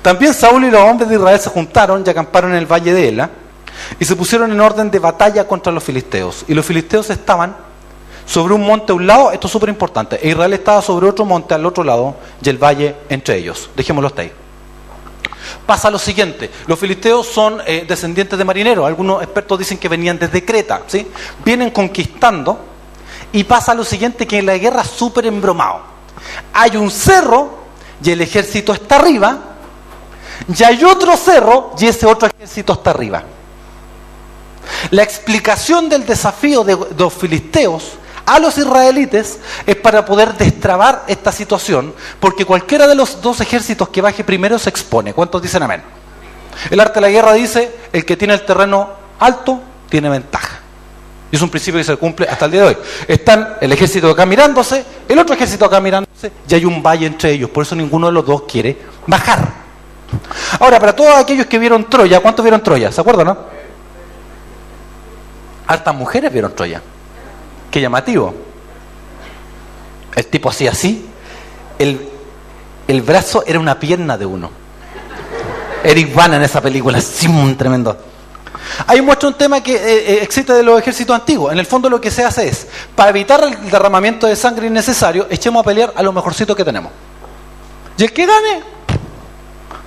También 0.01 0.34
Saúl 0.34 0.65
y 0.65 0.72
los 0.72 0.82
hombres 0.82 1.10
de 1.10 1.15
Israel 1.15 1.39
se 1.39 1.50
juntaron 1.50 2.04
y 2.06 2.10
acamparon 2.10 2.51
en 2.51 2.58
el 2.58 2.65
valle 2.65 2.94
de 2.94 3.10
Ela 3.10 3.30
y 4.00 4.06
se 4.06 4.15
pusieron 4.15 4.51
en 4.51 4.60
orden 4.60 4.89
de 4.89 5.00
batalla 5.00 5.48
contra 5.48 5.72
los 5.72 5.84
filisteos. 5.84 6.46
Y 6.48 6.54
los 6.54 6.65
filisteos 6.65 7.10
estaban 7.10 7.56
sobre 8.25 8.54
un 8.54 8.65
monte 8.65 8.92
a 8.92 8.96
un 8.96 9.06
lado, 9.06 9.32
esto 9.32 9.48
es 9.48 9.54
súper 9.54 9.70
importante, 9.70 10.20
e 10.22 10.32
Israel 10.32 10.54
estaba 10.54 10.82
sobre 10.82 11.08
otro 11.08 11.25
monte 11.25 11.54
al 11.54 11.65
otro 11.65 11.84
lado 11.84 12.15
y 12.42 12.50
el 12.50 12.58
valle 12.58 12.96
entre 13.10 13.38
ellos. 13.38 13.70
Dejémoslo 13.75 14.08
hasta 14.08 14.24
ahí. 14.24 14.32
Pasa 15.65 15.92
lo 15.92 16.00
siguiente, 16.00 16.50
los 16.65 16.80
filisteos 16.80 17.27
son 17.27 17.62
eh, 17.68 17.86
descendientes 17.88 18.38
de 18.38 18.44
marineros, 18.44 18.86
algunos 18.86 19.22
expertos 19.22 19.60
dicen 19.60 19.77
que 19.77 19.88
venían 19.88 20.18
desde 20.18 20.44
Creta, 20.44 20.82
¿sí? 20.88 21.08
vienen 21.44 21.70
conquistando 21.70 22.60
y 23.36 23.44
pasa 23.44 23.74
lo 23.74 23.84
siguiente 23.84 24.25
que 24.25 24.38
en 24.39 24.46
la 24.46 24.58
guerra 24.58 24.86
súper 24.86 25.25
embromado. 25.25 25.82
Hay 26.54 26.77
un 26.77 26.89
cerro 26.89 27.65
y 28.01 28.10
el 28.10 28.22
ejército 28.22 28.72
está 28.72 28.96
arriba, 28.96 29.38
y 30.58 30.63
hay 30.63 30.82
otro 30.86 31.18
cerro 31.18 31.75
y 31.77 31.86
ese 31.86 32.06
otro 32.06 32.30
ejército 32.30 32.72
está 32.72 32.92
arriba. 32.92 33.24
La 34.92 35.04
explicación 35.04 35.89
del 35.89 36.06
desafío 36.06 36.63
de 36.63 36.77
los 36.98 37.13
filisteos 37.13 37.92
a 38.25 38.39
los 38.39 38.58
israelites 38.58 39.39
es 39.68 39.75
para 39.75 40.06
poder 40.06 40.36
destrabar 40.36 41.04
esta 41.06 41.34
situación, 41.34 41.94
porque 42.22 42.46
cualquiera 42.46 42.88
de 42.88 42.96
los 42.96 43.22
dos 43.22 43.42
ejércitos 43.42 43.89
que 43.89 44.01
baje 44.01 44.24
primero 44.24 44.58
se 44.58 44.70
expone. 44.70 45.13
¿Cuántos 45.13 45.42
dicen 45.42 45.62
amén? 45.62 45.84
El 46.70 46.80
arte 46.80 46.96
de 46.96 47.01
la 47.01 47.10
guerra 47.10 47.34
dice, 47.34 47.75
el 47.92 48.06
que 48.06 48.15
tiene 48.15 48.34
el 48.34 48.46
terreno 48.46 48.92
alto 49.20 49.60
tiene 49.89 50.08
ventaja. 50.08 50.62
Y 51.32 51.36
es 51.36 51.41
un 51.41 51.50
principio 51.50 51.79
que 51.79 51.84
se 51.84 51.96
cumple 51.98 52.27
hasta 52.27 52.46
el 52.46 52.51
día 52.51 52.62
de 52.62 52.67
hoy. 52.67 52.77
Están 53.08 53.58
el 53.60 53.72
ejército 53.72 54.10
acá 54.10 54.25
mirándose, 54.25 54.86
el 55.08 55.17
otro 55.17 55.36
ejército 55.36 55.65
acá 55.65 55.79
mirándose, 55.79 56.32
y 56.48 56.53
hay 56.53 56.65
un 56.65 56.82
valle 56.84 57.08
entre 57.08 57.32
ellos. 57.32 57.50
Por 57.50 57.63
eso 57.63 57.75
ninguno 57.75 58.08
de 58.08 58.13
los 58.13 58.25
dos 58.25 58.44
quiere 58.44 58.77
bajar. 59.08 59.65
Ahora, 60.60 60.79
para 60.79 60.96
todos 60.96 61.15
aquellos 61.17 61.48
que 61.48 61.60
vieron 61.60 61.89
Troya, 61.89 62.20
¿cuántos 62.20 62.44
vieron 62.44 62.62
Troya? 62.62 62.91
¿Se 62.91 63.01
acuerdan, 63.01 63.27
no? 63.27 63.38
Hartas 65.67 65.96
mujeres 65.96 66.32
vieron 66.32 66.53
Troya. 66.53 66.82
Qué 67.72 67.82
llamativo. 67.82 68.34
El 70.15 70.27
tipo 70.27 70.50
hacía 70.50 70.72
así, 70.72 71.05
el, 71.77 72.08
el 72.88 73.01
brazo 73.01 73.44
era 73.46 73.60
una 73.60 73.77
pierna 73.79 74.17
de 74.17 74.25
uno. 74.25 74.50
Eric 75.84 76.15
Bana 76.15 76.38
en 76.38 76.44
esa 76.44 76.62
película, 76.62 77.01
sí, 77.01 77.27
un 77.27 77.58
tremendo. 77.58 77.98
Ahí 78.88 79.01
muestra 79.01 79.29
un 79.29 79.36
tema 79.36 79.62
que 79.62 79.75
eh, 79.75 79.79
eh, 79.84 80.20
existe 80.22 80.53
de 80.53 80.63
los 80.63 80.79
ejércitos 80.79 81.15
antiguos. 81.15 81.51
En 81.51 81.60
el 81.60 81.65
fondo 81.65 81.89
lo 81.89 82.00
que 82.01 82.12
se 82.12 82.24
hace 82.24 82.48
es, 82.48 82.67
para 82.96 83.10
evitar 83.10 83.44
el 83.44 83.70
derramamiento 83.70 84.27
de 84.27 84.36
sangre 84.36 84.67
innecesario, 84.67 85.27
echemos 85.29 85.62
a 85.62 85.63
pelear 85.63 85.94
a 85.96 86.03
lo 86.03 86.12
mejorcito 86.12 86.55
que 86.55 86.63
tenemos. 86.63 86.91
Y 87.98 88.03
el 88.03 88.12
que 88.12 88.25
gane, 88.25 88.63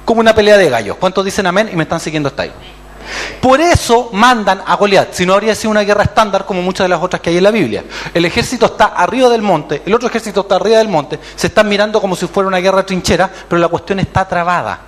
como 0.04 0.21
una 0.21 0.35
pelea 0.35 0.57
de 0.57 0.71
gallos. 0.71 0.97
¿Cuántos 0.97 1.25
dicen 1.25 1.47
amén 1.47 1.68
y 1.71 1.76
me 1.76 1.83
están 1.83 2.00
siguiendo 2.00 2.28
hasta 2.30 2.45
ahí? 2.45 2.52
Por 3.40 3.61
eso 3.61 4.11
mandan 4.12 4.62
a 4.66 4.75
Goliat, 4.76 5.12
si 5.12 5.25
no 5.25 5.35
habría 5.35 5.54
sido 5.54 5.71
una 5.71 5.83
guerra 5.83 6.04
estándar 6.04 6.45
como 6.45 6.62
muchas 6.62 6.85
de 6.85 6.88
las 6.88 7.02
otras 7.02 7.23
que 7.23 7.30
hay 7.30 7.38
en 7.38 7.45
la 7.45 7.50
Biblia. 7.50 7.85
El 8.12 8.25
ejército 8.25 8.66
está 8.66 8.87
arriba 8.87 9.28
del 9.28 9.42
monte, 9.42 9.83
el 9.85 9.95
otro 9.95 10.09
ejército 10.09 10.40
está 10.40 10.57
arriba 10.57 10.78
del 10.78 10.88
monte, 10.88 11.18
se 11.37 11.49
están 11.49 11.68
mirando 11.68 12.00
como 12.00 12.16
si 12.16 12.26
fuera 12.26 12.49
una 12.49 12.59
guerra 12.59 12.85
trinchera, 12.85 13.30
pero 13.49 13.61
la 13.61 13.68
cuestión 13.68 14.00
está 14.00 14.26
trabada. 14.26 14.80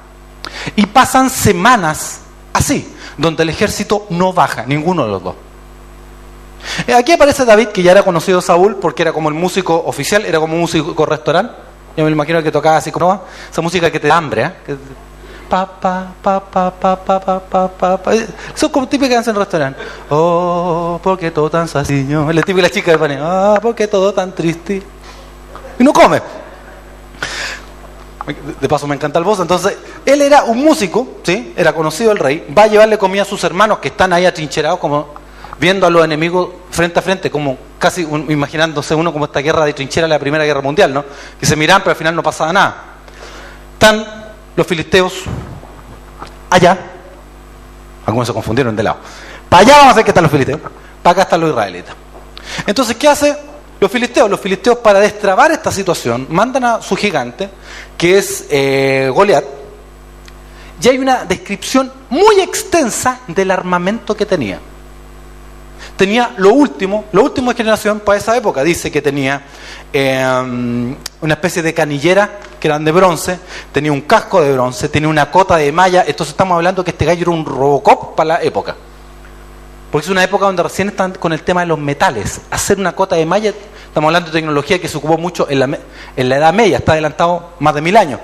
Y 0.76 0.86
pasan 0.86 1.30
semanas 1.30 2.20
así, 2.52 2.92
donde 3.16 3.42
el 3.42 3.50
ejército 3.50 4.06
no 4.10 4.32
baja, 4.32 4.64
ninguno 4.66 5.04
de 5.04 5.10
los 5.10 5.22
dos. 5.22 5.34
Eh, 6.86 6.94
aquí 6.94 7.12
aparece 7.12 7.44
David, 7.44 7.68
que 7.68 7.82
ya 7.82 7.92
era 7.92 8.02
conocido 8.02 8.40
Saúl, 8.40 8.76
porque 8.76 9.02
era 9.02 9.12
como 9.12 9.28
el 9.28 9.34
músico 9.34 9.82
oficial, 9.86 10.24
era 10.26 10.38
como 10.38 10.54
un 10.54 10.60
músico 10.60 11.06
restaurante. 11.06 11.54
Yo 11.96 12.04
me 12.04 12.10
imagino 12.10 12.42
que 12.42 12.52
tocaba 12.52 12.76
así 12.76 12.92
como 12.92 13.22
esa 13.50 13.60
música 13.60 13.90
que 13.90 13.98
te 13.98 14.08
da 14.08 14.16
hambre, 14.16 14.44
¿eh? 14.44 14.76
pa, 15.48 15.66
pa, 15.66 16.06
pa, 16.22 16.40
pa, 16.40 16.70
pa, 16.70 16.96
pa, 16.96 17.40
pa, 17.40 17.68
pa, 17.68 17.96
pa, 17.98 18.12
Son 18.54 18.70
como 18.70 18.86
típicas 18.86 19.26
en 19.26 19.34
restaurante. 19.34 19.80
Oh, 20.08 21.00
porque 21.02 21.30
todo 21.32 21.50
tan 21.50 21.66
típico 22.42 22.60
la 22.62 22.70
chica 22.70 22.92
que 22.92 22.98
pone, 22.98 23.18
ah, 23.20 23.58
porque 23.60 23.88
todo 23.88 24.14
tan 24.14 24.32
triste. 24.32 24.82
Y 25.78 25.82
no 25.82 25.92
come. 25.92 26.39
De 28.60 28.68
paso 28.68 28.86
me 28.86 28.94
encanta 28.94 29.18
el 29.18 29.24
voz. 29.24 29.40
Entonces, 29.40 29.76
él 30.04 30.22
era 30.22 30.44
un 30.44 30.58
músico, 30.58 31.18
¿sí? 31.22 31.52
Era 31.56 31.72
conocido 31.72 32.12
el 32.12 32.18
rey. 32.18 32.46
Va 32.56 32.64
a 32.64 32.66
llevarle 32.66 32.98
comida 32.98 33.22
a 33.22 33.24
sus 33.24 33.42
hermanos 33.44 33.78
que 33.78 33.88
están 33.88 34.12
ahí 34.12 34.26
atrincherados, 34.26 34.78
como 34.78 35.14
viendo 35.58 35.86
a 35.86 35.90
los 35.90 36.04
enemigos 36.04 36.50
frente 36.70 36.98
a 36.98 37.02
frente, 37.02 37.30
como 37.30 37.58
casi 37.78 38.02
imaginándose 38.02 38.94
uno 38.94 39.12
como 39.12 39.26
esta 39.26 39.40
guerra 39.40 39.64
de 39.64 39.74
trinchera 39.74 40.06
de 40.06 40.10
la 40.10 40.18
Primera 40.18 40.44
Guerra 40.44 40.62
Mundial, 40.62 40.92
¿no? 40.92 41.04
Que 41.38 41.46
se 41.46 41.54
miran, 41.56 41.80
pero 41.80 41.90
al 41.90 41.96
final 41.96 42.16
no 42.16 42.22
pasaba 42.22 42.52
nada. 42.52 42.74
Están 43.74 44.06
los 44.56 44.66
filisteos 44.66 45.24
allá. 46.48 46.78
Algunos 48.06 48.26
se 48.26 48.34
confundieron 48.34 48.74
de 48.74 48.82
lado. 48.82 48.98
Para 49.48 49.62
allá 49.62 49.76
vamos 49.78 49.92
a 49.92 49.96
ver 49.96 50.04
qué 50.04 50.10
están 50.10 50.22
los 50.24 50.32
filisteos. 50.32 50.60
Para 51.02 51.12
acá 51.12 51.22
están 51.22 51.40
los 51.40 51.50
israelitas. 51.50 51.94
Entonces, 52.66 52.96
¿qué 52.96 53.08
hace 53.08 53.36
los 53.80 53.90
filisteos? 53.90 54.30
Los 54.30 54.40
filisteos 54.40 54.78
para 54.78 55.00
destrabar 55.00 55.50
esta 55.50 55.72
situación 55.72 56.26
mandan 56.30 56.64
a 56.64 56.82
su 56.82 56.94
gigante, 56.94 57.48
que 57.96 58.18
es 58.18 58.44
eh, 58.50 59.10
Goliat, 59.12 59.44
y 60.82 60.88
hay 60.88 60.98
una 60.98 61.24
descripción 61.24 61.92
muy 62.08 62.40
extensa 62.40 63.20
del 63.26 63.50
armamento 63.50 64.16
que 64.16 64.24
tenía. 64.24 64.58
Tenía 65.96 66.32
lo 66.38 66.54
último, 66.54 67.04
lo 67.12 67.22
último 67.22 67.50
de 67.50 67.56
generación 67.56 68.00
para 68.00 68.18
esa 68.18 68.34
época. 68.36 68.62
Dice 68.62 68.90
que 68.90 69.02
tenía 69.02 69.42
eh, 69.92 70.96
una 71.20 71.34
especie 71.34 71.62
de 71.62 71.74
canillera 71.74 72.38
que 72.58 72.68
eran 72.68 72.84
de 72.84 72.92
bronce, 72.92 73.38
tenía 73.72 73.92
un 73.92 74.02
casco 74.02 74.40
de 74.40 74.52
bronce, 74.52 74.88
tenía 74.88 75.08
una 75.08 75.30
cota 75.30 75.56
de 75.56 75.70
malla. 75.72 76.04
Entonces 76.06 76.32
estamos 76.32 76.56
hablando 76.56 76.82
que 76.82 76.92
este 76.92 77.04
gallo 77.04 77.22
era 77.22 77.30
un 77.30 77.44
Robocop 77.44 78.14
para 78.16 78.28
la 78.28 78.42
época. 78.42 78.76
Porque 79.90 80.06
es 80.06 80.10
una 80.10 80.22
época 80.22 80.46
donde 80.46 80.62
recién 80.62 80.88
están 80.88 81.12
con 81.12 81.32
el 81.32 81.42
tema 81.42 81.62
de 81.62 81.66
los 81.66 81.78
metales. 81.78 82.40
Hacer 82.50 82.78
una 82.78 82.92
cota 82.92 83.16
de 83.16 83.26
malla, 83.26 83.50
estamos 83.50 84.08
hablando 84.08 84.30
de 84.30 84.38
tecnología 84.38 84.80
que 84.80 84.88
se 84.88 84.96
ocupó 84.96 85.18
mucho 85.18 85.48
en 85.50 85.58
la, 85.58 85.78
en 86.16 86.28
la 86.28 86.36
Edad 86.36 86.52
Media, 86.54 86.78
está 86.78 86.92
adelantado 86.92 87.54
más 87.58 87.74
de 87.74 87.80
mil 87.80 87.96
años. 87.96 88.20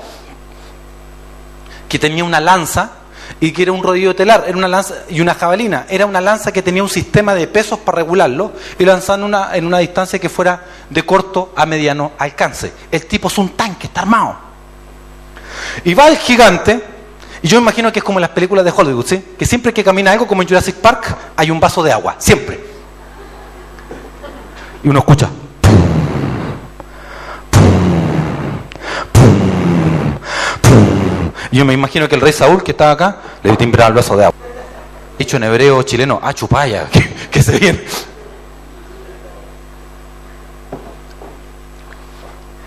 Que 1.89 1.99
tenía 1.99 2.25
una 2.25 2.41
lanza 2.41 2.93
y 3.41 3.51
que 3.53 3.63
era 3.63 3.73
un 3.73 3.83
rodillo 3.83 4.15
telar, 4.15 4.45
era 4.47 4.57
una 4.57 4.69
lanza 4.69 4.95
y 5.09 5.21
una 5.21 5.35
jabalina, 5.35 5.87
era 5.89 6.07
una 6.07 6.21
lanza 6.21 6.53
que 6.53 6.63
tenía 6.63 6.83
un 6.83 6.89
sistema 6.89 7.35
de 7.35 7.49
pesos 7.49 7.81
para 7.81 7.97
regularlo 7.97 8.53
y 8.79 8.85
lanzar 8.85 9.19
en 9.19 9.25
una, 9.25 9.57
en 9.57 9.67
una 9.67 9.79
distancia 9.79 10.19
que 10.21 10.29
fuera 10.29 10.65
de 10.89 11.05
corto 11.05 11.53
a 11.57 11.67
mediano 11.67 12.13
alcance. 12.19 12.73
El 12.93 13.07
tipo 13.07 13.27
es 13.27 13.39
un 13.39 13.51
tanque, 13.51 13.89
está 13.89 14.03
armado. 14.03 14.37
Y 15.85 15.95
va 15.95 16.09
el 16.09 16.17
gigante, 16.17 16.96
y 17.43 17.49
yo 17.49 17.59
imagino 17.59 17.93
que 17.93 17.99
es 17.99 18.05
como 18.05 18.19
en 18.19 18.23
las 18.23 18.31
películas 18.31 18.65
de 18.65 18.73
Hollywood, 18.75 19.07
¿sí? 19.07 19.23
que 19.39 19.45
siempre 19.45 19.73
que 19.73 19.85
camina 19.85 20.13
algo 20.13 20.27
como 20.27 20.43
en 20.43 20.49
Jurassic 20.49 20.77
Park 20.77 21.17
hay 21.37 21.51
un 21.51 21.61
vaso 21.61 21.83
de 21.83 21.93
agua, 21.93 22.17
siempre. 22.19 22.61
Y 24.83 24.89
uno 24.89 25.01
escucha. 25.01 25.29
Yo 31.57 31.65
me 31.65 31.73
imagino 31.73 32.07
que 32.07 32.15
el 32.15 32.21
rey 32.21 32.35
Saúl 32.35 32.63
que 32.63 32.73
estaba 32.73 32.91
acá 32.91 33.17
le 33.43 33.51
dio 33.51 33.57
timbrar 33.57 33.89
el 33.89 33.95
vaso 33.95 34.15
de 34.17 34.25
agua. 34.25 34.37
Dicho 35.19 35.39
en 35.39 35.45
hebreo 35.45 35.83
chileno, 35.85 36.21
ah, 36.23 36.35
chupaya, 36.35 36.87
que, 37.31 37.43
se 37.43 37.59
viene. 37.59 37.83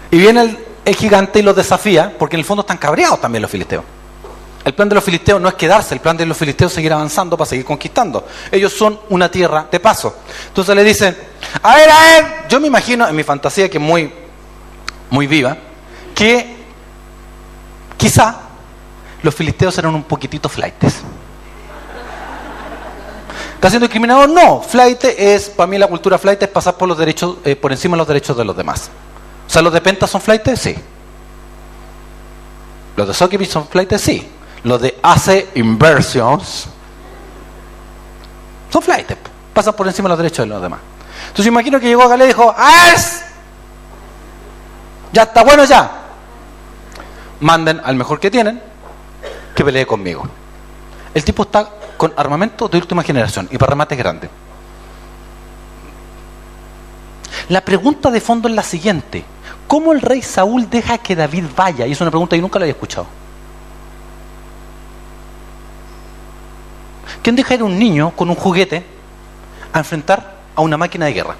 Y 0.09 0.17
viene 0.17 0.57
el, 0.85 0.95
gigante 0.95 1.37
y 1.37 1.43
los 1.43 1.55
desafía, 1.55 2.15
porque 2.17 2.35
en 2.35 2.39
el 2.39 2.45
fondo 2.45 2.61
están 2.61 2.77
cabreados 2.77 3.21
también 3.21 3.43
los 3.43 3.51
filisteos. 3.51 3.83
El 4.69 4.75
plan 4.75 4.87
de 4.87 4.93
los 4.93 5.03
filisteos 5.03 5.41
no 5.41 5.49
es 5.49 5.55
quedarse, 5.55 5.95
el 5.95 5.99
plan 5.99 6.15
de 6.15 6.27
los 6.27 6.37
filisteos 6.37 6.71
es 6.71 6.75
seguir 6.75 6.93
avanzando 6.93 7.35
para 7.35 7.49
seguir 7.49 7.65
conquistando. 7.65 8.27
Ellos 8.51 8.71
son 8.71 8.99
una 9.09 9.31
tierra 9.31 9.67
de 9.71 9.79
paso. 9.79 10.17
Entonces 10.47 10.75
le 10.75 10.83
dicen, 10.83 11.17
a 11.63 11.75
ver, 11.75 11.89
a 11.89 11.99
ver, 11.99 12.25
yo 12.47 12.59
me 12.59 12.67
imagino 12.67 13.07
en 13.07 13.15
mi 13.15 13.23
fantasía 13.23 13.67
que 13.67 13.79
es 13.79 13.83
muy, 13.83 14.13
muy 15.09 15.25
viva, 15.25 15.57
que 16.13 16.55
quizá 17.97 18.41
los 19.23 19.33
filisteos 19.33 19.75
eran 19.79 19.95
un 19.95 20.03
poquitito 20.03 20.47
flightes. 20.47 20.97
¿Está 23.55 23.71
siendo 23.71 23.87
discriminado? 23.87 24.27
No. 24.27 24.61
Flight 24.61 25.03
es, 25.03 25.49
para 25.49 25.65
mí 25.65 25.79
la 25.79 25.87
cultura 25.87 26.19
flight 26.19 26.43
es 26.43 26.49
pasar 26.49 26.75
por 26.75 26.87
los 26.87 26.95
derechos, 26.95 27.37
eh, 27.43 27.55
por 27.55 27.71
encima 27.71 27.95
de 27.95 27.97
los 27.97 28.07
derechos 28.07 28.37
de 28.37 28.45
los 28.45 28.55
demás. 28.55 28.91
O 29.47 29.49
sea, 29.49 29.63
los 29.63 29.73
de 29.73 29.81
Penta 29.81 30.05
son 30.05 30.21
flightes, 30.21 30.59
sí. 30.59 30.75
Los 32.95 33.07
de 33.07 33.15
Sokivich 33.15 33.49
son 33.49 33.67
flightes, 33.67 33.99
sí. 33.99 34.29
Los 34.63 34.81
de 34.81 34.97
AC 35.01 35.49
Inversions 35.55 36.67
son 38.69 38.81
flightes, 38.81 39.17
pasan 39.53 39.73
por 39.73 39.87
encima 39.87 40.07
de 40.07 40.09
los 40.09 40.17
derechos 40.19 40.45
de 40.45 40.49
los 40.49 40.61
demás. 40.61 40.79
Entonces 41.21 41.47
imagino 41.47 41.79
que 41.79 41.87
llegó 41.87 42.03
acá 42.03 42.23
y 42.23 42.27
dijo, 42.27 42.53
¡As! 42.55 43.23
Ya 45.11 45.23
está 45.23 45.43
bueno 45.43 45.65
ya. 45.65 45.91
Manden 47.39 47.81
al 47.83 47.95
mejor 47.95 48.19
que 48.19 48.29
tienen 48.29 48.61
que 49.55 49.63
pelee 49.63 49.85
conmigo. 49.85 50.27
El 51.13 51.23
tipo 51.23 51.43
está 51.43 51.69
con 51.97 52.13
armamento 52.15 52.67
de 52.67 52.77
última 52.77 53.03
generación 53.03 53.47
y 53.51 53.57
para 53.57 53.71
remates 53.71 53.97
grandes. 53.97 54.29
La 57.49 57.61
pregunta 57.61 58.11
de 58.11 58.21
fondo 58.21 58.47
es 58.47 58.55
la 58.55 58.63
siguiente. 58.63 59.25
¿Cómo 59.67 59.91
el 59.91 60.01
rey 60.01 60.21
Saúl 60.21 60.69
deja 60.69 60.97
que 60.99 61.15
David 61.15 61.45
vaya? 61.55 61.87
Y 61.87 61.91
es 61.91 62.01
una 62.01 62.11
pregunta 62.11 62.35
que 62.35 62.41
nunca 62.41 62.59
la 62.59 62.65
había 62.65 62.73
escuchado. 62.73 63.07
¿Quién 67.29 67.35
deja 67.35 67.53
ir 67.53 67.61
a 67.61 67.65
un 67.65 67.77
niño 67.77 68.09
con 68.15 68.27
un 68.27 68.35
juguete 68.35 68.83
a 69.71 69.77
enfrentar 69.77 70.37
a 70.55 70.61
una 70.61 70.77
máquina 70.77 71.05
de 71.05 71.13
guerra? 71.13 71.35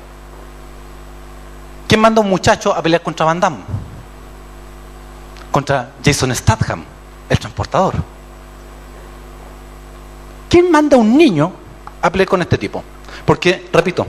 ¿Quién 1.88 2.00
manda 2.00 2.22
a 2.22 2.24
un 2.24 2.30
muchacho 2.30 2.76
a 2.76 2.80
pelear 2.84 3.02
contra 3.02 3.26
Van 3.26 3.40
Damme? 3.40 3.58
Contra 5.52 5.94
Jason 6.06 6.36
Statham, 6.36 6.84
el 7.28 7.40
transportador. 7.40 7.96
¿Quién 10.48 10.70
manda 10.70 10.96
a 10.96 11.00
un 11.00 11.18
niño 11.18 11.52
a 12.04 12.12
pelear 12.12 12.28
con 12.28 12.44
este 12.44 12.60
tipo? 12.60 12.84
Porque, 13.26 13.68
repito, 13.74 14.06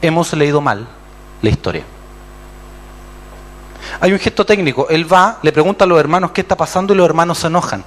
hemos 0.00 0.32
leído 0.32 0.62
mal 0.62 0.88
la 1.42 1.50
historia. 1.50 1.84
Hay 4.00 4.10
un 4.10 4.18
gesto 4.18 4.46
técnico. 4.46 4.88
Él 4.88 5.12
va, 5.12 5.38
le 5.42 5.52
pregunta 5.52 5.84
a 5.84 5.86
los 5.86 6.00
hermanos 6.00 6.30
qué 6.30 6.40
está 6.40 6.56
pasando 6.56 6.94
y 6.94 6.96
los 6.96 7.04
hermanos 7.04 7.36
se 7.36 7.48
enojan. 7.48 7.84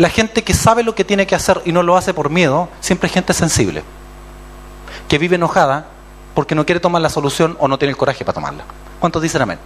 La 0.00 0.08
gente 0.08 0.42
que 0.42 0.54
sabe 0.54 0.82
lo 0.82 0.94
que 0.94 1.04
tiene 1.04 1.26
que 1.26 1.34
hacer 1.34 1.60
y 1.66 1.72
no 1.72 1.82
lo 1.82 1.94
hace 1.94 2.14
por 2.14 2.30
miedo, 2.30 2.70
siempre 2.80 3.08
es 3.08 3.12
gente 3.12 3.34
sensible. 3.34 3.82
Que 5.08 5.18
vive 5.18 5.36
enojada 5.36 5.88
porque 6.34 6.54
no 6.54 6.64
quiere 6.64 6.80
tomar 6.80 7.02
la 7.02 7.10
solución 7.10 7.54
o 7.60 7.68
no 7.68 7.78
tiene 7.78 7.90
el 7.90 7.98
coraje 7.98 8.24
para 8.24 8.32
tomarla. 8.32 8.64
¿Cuántos 8.98 9.20
dicen 9.20 9.42
amén? 9.42 9.58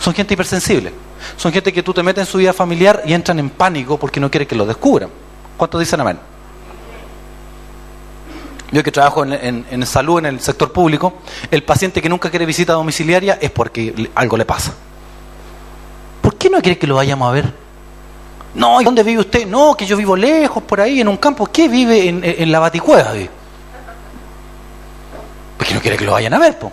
Son 0.00 0.12
gente 0.12 0.34
hipersensible. 0.34 0.92
Son 1.36 1.52
gente 1.52 1.72
que 1.72 1.84
tú 1.84 1.94
te 1.94 2.02
metes 2.02 2.26
en 2.26 2.26
su 2.26 2.38
vida 2.38 2.52
familiar 2.52 3.04
y 3.06 3.12
entran 3.12 3.38
en 3.38 3.50
pánico 3.50 3.98
porque 3.98 4.18
no 4.18 4.28
quiere 4.28 4.48
que 4.48 4.56
lo 4.56 4.66
descubran. 4.66 5.10
¿Cuántos 5.56 5.78
dicen 5.78 6.00
amén? 6.00 6.18
Yo 8.72 8.82
que 8.82 8.90
trabajo 8.90 9.24
en, 9.24 9.86
salud, 9.86 10.18
en 10.18 10.26
el 10.26 10.40
sector 10.40 10.72
público, 10.72 11.18
el 11.52 11.62
paciente 11.62 12.02
que 12.02 12.08
nunca 12.08 12.30
quiere 12.30 12.46
visita 12.46 12.72
domiciliaria 12.72 13.38
es 13.40 13.52
porque 13.52 14.10
algo 14.16 14.36
le 14.36 14.44
pasa. 14.44 14.74
¿Por 16.20 16.34
qué 16.34 16.50
no 16.50 16.60
quiere 16.60 16.78
que 16.78 16.88
lo 16.88 16.96
vayamos 16.96 17.28
a 17.28 17.30
ver? 17.30 17.61
No, 18.54 18.80
¿y 18.80 18.84
dónde 18.84 19.02
vive 19.02 19.20
usted? 19.20 19.46
No, 19.46 19.74
que 19.74 19.86
yo 19.86 19.96
vivo 19.96 20.14
lejos, 20.14 20.62
por 20.62 20.80
ahí, 20.80 21.00
en 21.00 21.08
un 21.08 21.16
campo. 21.16 21.46
¿Qué 21.46 21.68
vive 21.68 22.08
en, 22.08 22.52
la 22.52 22.58
baticueva? 22.58 23.12
Porque 25.56 25.74
no 25.74 25.80
quiere 25.80 25.96
que 25.96 26.04
lo 26.04 26.12
vayan 26.12 26.34
a 26.34 26.38
ver, 26.38 26.58
po. 26.58 26.70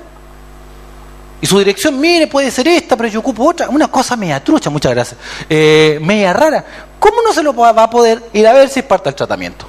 Y 1.42 1.48
su 1.48 1.58
dirección, 1.58 2.00
mire, 2.00 2.28
puede 2.28 2.52
ser 2.52 2.68
esta, 2.68 2.98
pero 2.98 3.08
yo 3.08 3.22
ocupo 3.22 3.48
otra. 3.48 3.70
Una 3.70 3.88
cosa 3.88 4.18
media 4.18 4.44
trucha, 4.44 4.70
muchas 4.70 4.92
gracias. 4.92 5.20
Eh, 5.50 5.98
media 6.02 6.34
rara. 6.34 6.66
¿Cómo 7.00 7.22
no 7.22 7.32
se 7.32 7.42
lo 7.42 7.54
va 7.56 7.70
a 7.70 7.90
poder 7.90 8.22
ir 8.34 8.46
a 8.46 8.52
ver 8.52 8.68
si 8.68 8.82
es 8.82 8.86
parte 8.86 9.06
del 9.10 9.16
tratamiento? 9.16 9.66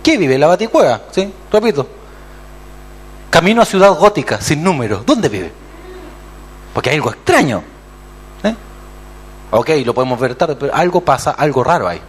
¿Qué 0.00 0.16
vive? 0.16 0.38
La 0.38 0.46
Baticueva, 0.46 1.02
¿sí? 1.10 1.32
Repito. 1.50 1.88
Camino 3.30 3.62
a 3.62 3.64
Ciudad 3.64 3.92
Gótica, 3.94 4.40
sin 4.40 4.62
número. 4.62 5.02
¿Dónde 5.04 5.28
vive? 5.28 5.52
Porque 6.72 6.90
hay 6.90 6.96
algo 6.96 7.10
extraño. 7.10 7.62
Ok, 9.50 9.70
lo 9.84 9.94
podemos 9.94 10.20
ver 10.20 10.34
tarde, 10.34 10.56
pero 10.56 10.74
algo 10.74 11.00
pasa, 11.00 11.30
algo 11.30 11.64
raro 11.64 11.88
hay. 11.88 12.00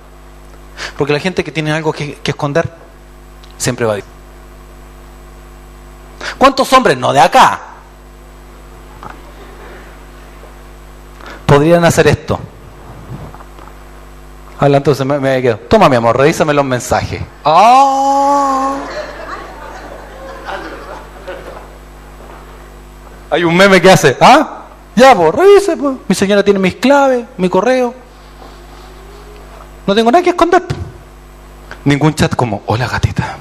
Porque 0.97 1.13
la 1.13 1.19
gente 1.19 1.43
que 1.43 1.51
tiene 1.51 1.71
algo 1.71 1.93
que, 1.93 2.19
esconder, 2.23 2.69
siempre 3.57 3.85
va 3.85 3.93
a 3.93 3.95
decir. 3.95 4.11
¿Cuántos 6.37 6.71
hombres, 6.73 6.97
no 6.97 7.13
de 7.13 7.19
acá, 7.19 7.59
podrían 11.45 11.83
hacer 11.85 12.07
esto? 12.07 12.39
Habla 14.59 14.77
entonces, 14.77 15.05
me, 15.05 15.41
quedo. 15.41 15.57
Toma, 15.69 15.87
mi 15.87 15.95
amor, 15.95 16.17
revísame 16.17 16.53
los 16.53 16.65
mensajes. 16.65 17.21
¡Ah! 17.45 18.75
Hay 23.31 23.43
un 23.43 23.55
meme 23.55 23.81
que 23.81 23.89
hace, 23.89 24.17
¿ah? 24.19 24.58
Ya, 24.99 25.15
pues, 25.15 25.33
revise, 25.33 25.77
pues. 25.77 25.95
Mi 26.09 26.13
señora 26.13 26.43
tiene 26.43 26.59
mis 26.59 26.75
claves, 26.75 27.25
mi 27.37 27.47
correo. 27.47 27.93
No 29.87 29.95
tengo 29.95 30.11
nada 30.11 30.21
que 30.21 30.31
esconder. 30.31 30.61
Ningún 31.85 32.13
chat 32.13 32.35
como, 32.35 32.63
hola 32.65 32.85
gatita. 32.85 33.37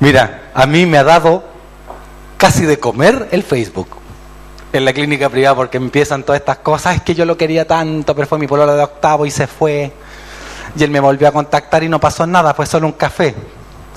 Mira, 0.00 0.50
a 0.52 0.66
mí 0.66 0.86
me 0.86 0.98
ha 0.98 1.04
dado 1.04 1.44
casi 2.36 2.66
de 2.66 2.80
comer 2.80 3.28
el 3.30 3.44
Facebook 3.44 3.86
en 4.72 4.84
la 4.84 4.92
clínica 4.92 5.28
privada 5.28 5.54
porque 5.54 5.76
empiezan 5.76 6.24
todas 6.24 6.40
estas 6.40 6.58
cosas. 6.58 6.96
Es 6.96 7.02
que 7.02 7.14
yo 7.14 7.24
lo 7.24 7.36
quería 7.36 7.64
tanto, 7.64 8.12
pero 8.12 8.26
fue 8.26 8.40
mi 8.40 8.48
pololo 8.48 8.74
de 8.74 8.82
octavo 8.82 9.24
y 9.24 9.30
se 9.30 9.46
fue. 9.46 9.92
Y 10.74 10.82
él 10.82 10.90
me 10.90 10.98
volvió 10.98 11.28
a 11.28 11.32
contactar 11.32 11.84
y 11.84 11.88
no 11.88 12.00
pasó 12.00 12.26
nada, 12.26 12.54
fue 12.54 12.66
solo 12.66 12.88
un 12.88 12.94
café. 12.94 13.36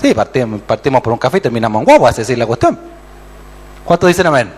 Sí, 0.00 0.14
partimos, 0.14 0.60
partimos 0.60 1.02
por 1.02 1.12
un 1.12 1.18
café 1.18 1.38
y 1.38 1.40
terminamos 1.40 1.80
en 1.80 1.84
guagua, 1.86 2.10
es 2.10 2.16
decir, 2.16 2.38
la 2.38 2.46
cuestión. 2.46 2.93
¿Cuántos 3.84 4.08
dicen 4.08 4.26
amén? 4.26 4.52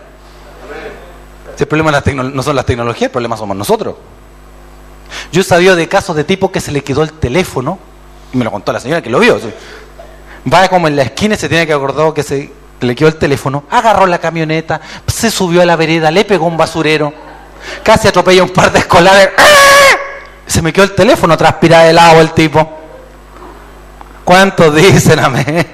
Si 1.55 1.63
el 1.63 1.67
problema 1.67 1.91
no 1.91 2.43
son 2.43 2.55
las 2.55 2.65
tecnologías, 2.65 3.07
el 3.07 3.11
problema 3.11 3.35
somos 3.35 3.57
nosotros. 3.57 3.95
Yo 5.31 5.41
he 5.41 5.43
sabido 5.43 5.75
de 5.75 5.87
casos 5.87 6.15
de 6.15 6.23
tipo 6.23 6.51
que 6.51 6.61
se 6.61 6.71
le 6.71 6.83
quedó 6.83 7.03
el 7.03 7.13
teléfono, 7.13 7.79
y 8.31 8.37
me 8.37 8.45
lo 8.45 8.51
contó 8.51 8.71
la 8.71 8.79
señora 8.79 9.01
que 9.01 9.09
lo 9.09 9.19
vio. 9.19 9.39
Va 10.51 10.67
como 10.69 10.87
en 10.87 10.95
la 10.95 11.01
esquina 11.01 11.35
y 11.35 11.37
se 11.37 11.49
tiene 11.49 11.65
que 11.65 11.73
acordar 11.73 12.13
que 12.13 12.23
se 12.23 12.51
le 12.79 12.95
quedó 12.95 13.09
el 13.09 13.15
teléfono, 13.15 13.63
agarró 13.69 14.05
la 14.05 14.19
camioneta, 14.19 14.79
se 15.07 15.31
subió 15.31 15.61
a 15.61 15.65
la 15.65 15.75
vereda, 15.75 16.11
le 16.11 16.25
pegó 16.25 16.45
un 16.45 16.55
basurero, 16.55 17.11
casi 17.83 18.07
atropella 18.07 18.43
un 18.43 18.49
par 18.49 18.71
de 18.71 18.79
escolares. 18.79 19.29
¡Ah! 19.37 19.95
Se 20.45 20.61
me 20.61 20.71
quedó 20.71 20.85
el 20.85 20.95
teléfono 20.95 21.35
transpirado 21.35 21.85
de 21.85 21.89
helado 21.89 22.21
el 22.21 22.31
tipo. 22.31 22.69
¿Cuántos 24.23 24.75
dicen 24.75 25.19
amén? 25.19 25.67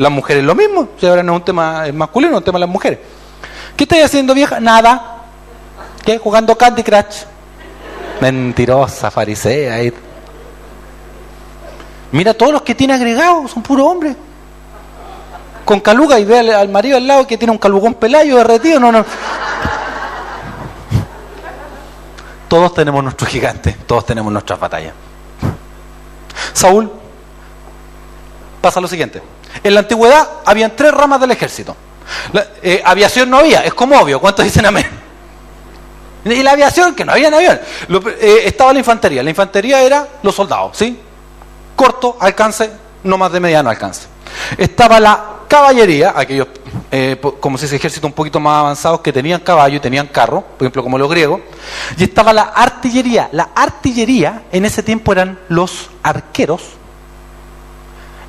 Las 0.00 0.10
mujeres 0.10 0.42
lo 0.42 0.54
mismo. 0.54 0.88
Si 0.98 1.06
ahora 1.06 1.22
no 1.22 1.32
es 1.34 1.40
un 1.40 1.44
tema 1.44 1.84
masculino, 1.92 2.32
es 2.32 2.38
un 2.38 2.44
tema 2.44 2.56
de 2.56 2.60
las 2.60 2.70
mujeres. 2.70 3.00
¿Qué 3.76 3.84
estáis 3.84 4.02
haciendo, 4.02 4.32
vieja? 4.32 4.58
Nada. 4.58 5.24
¿Qué? 6.02 6.16
Jugando 6.16 6.56
Candy 6.56 6.82
Crush. 6.82 7.24
Mentirosa, 8.18 9.10
farisea. 9.10 9.92
Mira 12.12 12.32
todos 12.32 12.50
los 12.50 12.62
que 12.62 12.74
tiene 12.74 12.94
agregados, 12.94 13.50
son 13.50 13.62
puro 13.62 13.84
hombre. 13.84 14.16
Con 15.66 15.80
caluga 15.80 16.18
y 16.18 16.24
ve 16.24 16.50
al, 16.50 16.70
marido 16.70 16.96
al 16.96 17.06
lado 17.06 17.26
que 17.26 17.36
tiene 17.36 17.52
un 17.52 17.58
calugón 17.58 17.92
pelayo 17.92 18.38
derretido, 18.38 18.80
no. 18.80 19.04
Todos 22.48 22.72
tenemos 22.72 23.04
nuestro 23.04 23.26
gigante, 23.26 23.76
todos 23.86 24.06
tenemos 24.06 24.32
nuestras 24.32 24.58
batallas. 24.58 24.94
Saúl, 26.54 26.90
pasa 28.62 28.80
lo 28.80 28.88
siguiente. 28.88 29.20
En 29.62 29.74
la 29.74 29.80
antigüedad 29.80 30.28
habían 30.44 30.74
tres 30.74 30.92
ramas 30.92 31.20
del 31.20 31.30
ejército. 31.32 31.76
Eh, 32.62 32.82
aviación 32.84 33.30
no 33.30 33.38
había, 33.38 33.64
es 33.64 33.74
como 33.74 33.98
obvio. 33.98 34.20
¿Cuántos 34.20 34.44
dicen 34.44 34.66
amén? 34.66 34.86
Y 36.24 36.42
la 36.42 36.50
aviación, 36.50 36.94
que 36.94 37.02
no 37.02 37.12
había 37.12 37.28
avión. 37.28 37.58
Eh, 38.20 38.42
estaba 38.44 38.74
la 38.74 38.78
infantería. 38.78 39.22
La 39.22 39.30
infantería 39.30 39.80
era 39.80 40.06
los 40.22 40.34
soldados, 40.34 40.76
¿sí? 40.76 41.00
corto 41.80 42.18
alcance, 42.20 42.70
no 43.04 43.16
más 43.16 43.32
de 43.32 43.40
mediano 43.40 43.70
alcance. 43.70 44.06
Estaba 44.58 45.00
la 45.00 45.24
caballería, 45.48 46.12
aquellos, 46.14 46.48
eh, 46.90 47.18
como 47.40 47.56
si 47.56 47.64
ese 47.64 47.76
ejército 47.76 48.06
un 48.06 48.12
poquito 48.12 48.38
más 48.38 48.60
avanzados 48.60 49.00
que 49.00 49.10
tenían 49.14 49.40
caballo 49.40 49.76
y 49.78 49.80
tenían 49.80 50.06
carro, 50.08 50.42
por 50.42 50.66
ejemplo 50.66 50.82
como 50.82 50.98
los 50.98 51.08
griegos, 51.08 51.40
y 51.96 52.04
estaba 52.04 52.34
la 52.34 52.42
artillería. 52.42 53.30
La 53.32 53.48
artillería 53.54 54.42
en 54.52 54.66
ese 54.66 54.82
tiempo 54.82 55.10
eran 55.12 55.38
los 55.48 55.88
arqueros 56.02 56.64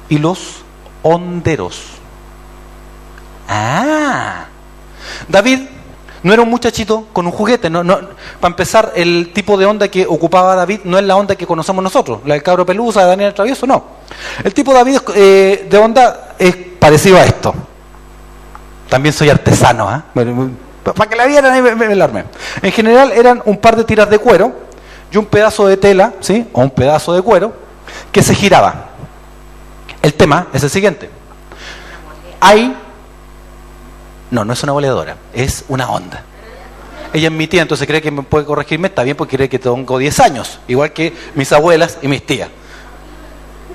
y 0.07 0.17
los 0.17 0.60
honderos. 1.03 1.83
Ah, 3.47 4.45
David 5.27 5.59
no 6.23 6.33
era 6.33 6.41
un 6.41 6.49
muchachito 6.49 7.07
con 7.11 7.25
un 7.25 7.31
juguete. 7.31 7.69
No, 7.69 7.83
no, 7.83 7.99
para 8.39 8.51
empezar, 8.51 8.93
el 8.95 9.31
tipo 9.33 9.57
de 9.57 9.65
onda 9.65 9.87
que 9.87 10.05
ocupaba 10.05 10.55
David 10.55 10.81
no 10.83 10.97
es 10.97 11.03
la 11.03 11.15
onda 11.15 11.35
que 11.35 11.47
conocemos 11.47 11.83
nosotros, 11.83 12.19
la 12.25 12.35
del 12.35 12.43
cabro 12.43 12.65
pelusa, 12.65 13.01
de 13.01 13.07
Daniel 13.07 13.33
Travieso, 13.33 13.65
no. 13.65 13.83
El 14.43 14.53
tipo 14.53 14.71
de 14.71 14.77
David 14.77 14.99
eh, 15.15 15.67
de 15.69 15.77
onda 15.77 16.35
es 16.37 16.55
parecido 16.55 17.17
a 17.17 17.25
esto. 17.25 17.53
También 18.89 19.13
soy 19.13 19.29
artesano, 19.29 19.87
¿ah? 19.89 20.03
para 20.83 21.09
que 21.09 21.15
la 21.15 21.25
vieran 21.25 21.53
ahí 21.53 21.61
me, 21.61 22.25
En 22.61 22.71
general 22.71 23.11
eran 23.13 23.41
un 23.45 23.57
par 23.57 23.75
de 23.75 23.83
tiras 23.83 24.09
de 24.09 24.19
cuero 24.19 24.51
y 25.11 25.17
un 25.17 25.25
pedazo 25.25 25.67
de 25.67 25.77
tela, 25.77 26.13
¿sí? 26.19 26.47
O 26.51 26.61
un 26.61 26.71
pedazo 26.71 27.13
de 27.13 27.21
cuero 27.21 27.53
que 28.11 28.21
se 28.21 28.35
giraba. 28.35 28.90
El 30.01 30.13
tema 30.13 30.47
es 30.53 30.63
el 30.63 30.69
siguiente. 30.69 31.09
Hay 32.39 32.75
no, 34.31 34.45
no 34.45 34.53
es 34.53 34.63
una 34.63 34.71
boleadora, 34.71 35.17
es 35.33 35.65
una 35.67 35.89
onda. 35.91 36.23
Ella 37.13 37.27
es 37.27 37.33
mi 37.33 37.47
tía, 37.47 37.61
entonces 37.61 37.85
cree 37.85 38.01
que 38.01 38.09
me 38.09 38.23
puede 38.23 38.45
corregirme, 38.45 38.87
está 38.87 39.03
bien 39.03 39.17
porque 39.17 39.35
cree 39.35 39.49
que 39.49 39.59
tengo 39.59 39.97
10 39.97 40.19
años, 40.21 40.59
igual 40.69 40.93
que 40.93 41.13
mis 41.35 41.51
abuelas 41.51 41.97
y 42.01 42.07
mis 42.07 42.25
tías. 42.25 42.49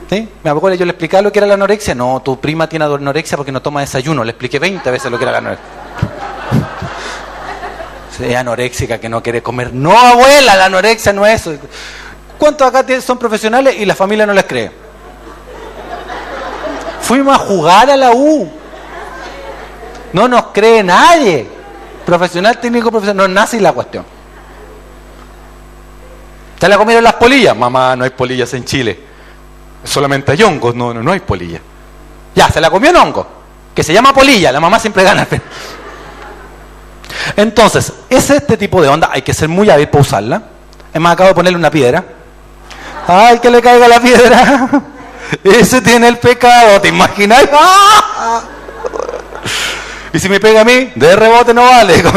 ¿Sí? 0.09 0.27
Me 0.43 0.51
acuerdo 0.51 0.77
yo 0.79 0.87
le 0.87 0.93
explicaba 0.93 1.21
lo 1.21 1.33
que 1.33 1.41
era 1.41 1.47
la 1.47 1.55
anorexia. 1.55 1.95
No, 1.95 2.23
tu 2.23 2.41
prima 2.41 2.69
tiene 2.69 2.85
anorexia 2.85 3.37
porque 3.37 3.51
no 3.51 3.61
toma 3.61 3.81
desayuno. 3.81 4.23
Le 4.23 4.31
expliqué 4.31 4.61
20 4.61 4.89
veces 4.91 5.11
lo 5.11 5.19
que 5.19 5.25
era 5.25 5.33
la 5.33 5.39
anorexia. 5.39 5.67
Es 8.21 8.37
anoréxica 8.37 8.99
que 8.99 9.09
no 9.09 9.21
quiere 9.21 9.43
comer. 9.43 9.75
No, 9.75 9.99
abuela, 9.99 10.55
la 10.55 10.67
anorexia 10.67 11.13
no 11.13 11.27
es 11.27 11.41
eso. 11.41 11.59
¿Cuántos 12.39 12.69
acá 12.69 12.85
son 13.01 13.19
profesionales 13.19 13.75
y 13.79 13.85
la 13.85 13.97
familia 13.97 14.25
no 14.27 14.33
les 14.33 14.45
cree? 14.45 14.71
Fuimos 17.07 17.37
a 17.37 17.39
jugar 17.39 17.89
a 17.89 17.97
la 17.97 18.11
U. 18.11 18.51
No 20.13 20.27
nos 20.27 20.47
cree 20.47 20.83
nadie. 20.83 21.47
Profesional, 22.05 22.59
técnico, 22.59 22.91
profesional. 22.91 23.29
No 23.29 23.41
nace 23.41 23.61
la 23.61 23.73
cuestión. 23.73 24.05
¿Se 26.59 26.69
la 26.69 26.77
comieron 26.77 27.05
las 27.05 27.15
polillas? 27.15 27.57
Mamá, 27.57 27.95
no 27.95 28.03
hay 28.03 28.11
polillas 28.11 28.53
en 28.55 28.65
Chile. 28.65 28.99
Solamente 29.85 30.33
hay 30.33 30.43
hongos, 30.43 30.75
no, 30.75 30.93
no, 30.93 31.01
no 31.01 31.13
hay 31.13 31.21
polilla. 31.21 31.61
Ya, 32.35 32.49
se 32.49 32.61
la 32.61 32.71
comió 32.71 32.91
un 32.91 32.97
hongo, 32.97 33.25
que 33.73 33.85
se 33.85 33.93
llama 33.93 34.13
polilla, 34.13 34.51
la 34.51 34.59
mamá 34.59 34.81
siempre 34.81 35.05
gana. 35.05 35.29
Entonces, 37.37 37.93
es 38.11 38.31
este 38.31 38.57
tipo 38.57 38.83
de 38.83 38.89
onda, 38.89 39.11
hay 39.13 39.23
que 39.23 39.33
ser 39.33 39.49
muy 39.49 39.71
hábil 39.71 39.89
para 39.89 40.03
usarla. 40.03 40.43
Es 40.93 41.01
más, 41.01 41.13
acabo 41.13 41.29
de 41.29 41.35
ponerle 41.37 41.57
una 41.57 41.71
piedra. 41.71 42.05
¡Ay, 43.07 43.39
que 43.39 43.49
le 43.49 43.63
caiga 43.63 43.87
la 43.87 44.01
piedra! 44.01 44.83
Ese 45.45 45.81
tiene 45.81 46.09
el 46.09 46.19
pecado, 46.19 46.81
¿te 46.81 46.89
imaginas? 46.89 47.49
¡Ah! 47.53 48.43
Y 50.13 50.19
si 50.19 50.29
me 50.29 50.41
pega 50.41 50.63
a 50.63 50.65
mí, 50.65 50.93
de 50.95 51.17
rebote 51.17 51.53
no 51.53 51.63
vale. 51.63 52.03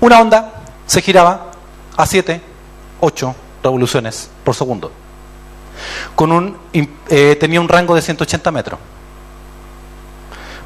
Una 0.00 0.20
onda 0.20 0.52
se 0.86 1.00
giraba 1.00 1.52
a 1.96 2.06
7, 2.06 2.40
8 3.00 3.34
revoluciones 3.62 4.30
por 4.44 4.54
segundo. 4.54 4.92
Con 6.14 6.32
un, 6.32 6.58
eh, 6.72 7.36
tenía 7.38 7.60
un 7.60 7.68
rango 7.68 7.94
de 7.94 8.02
180 8.02 8.50
metros. 8.50 8.80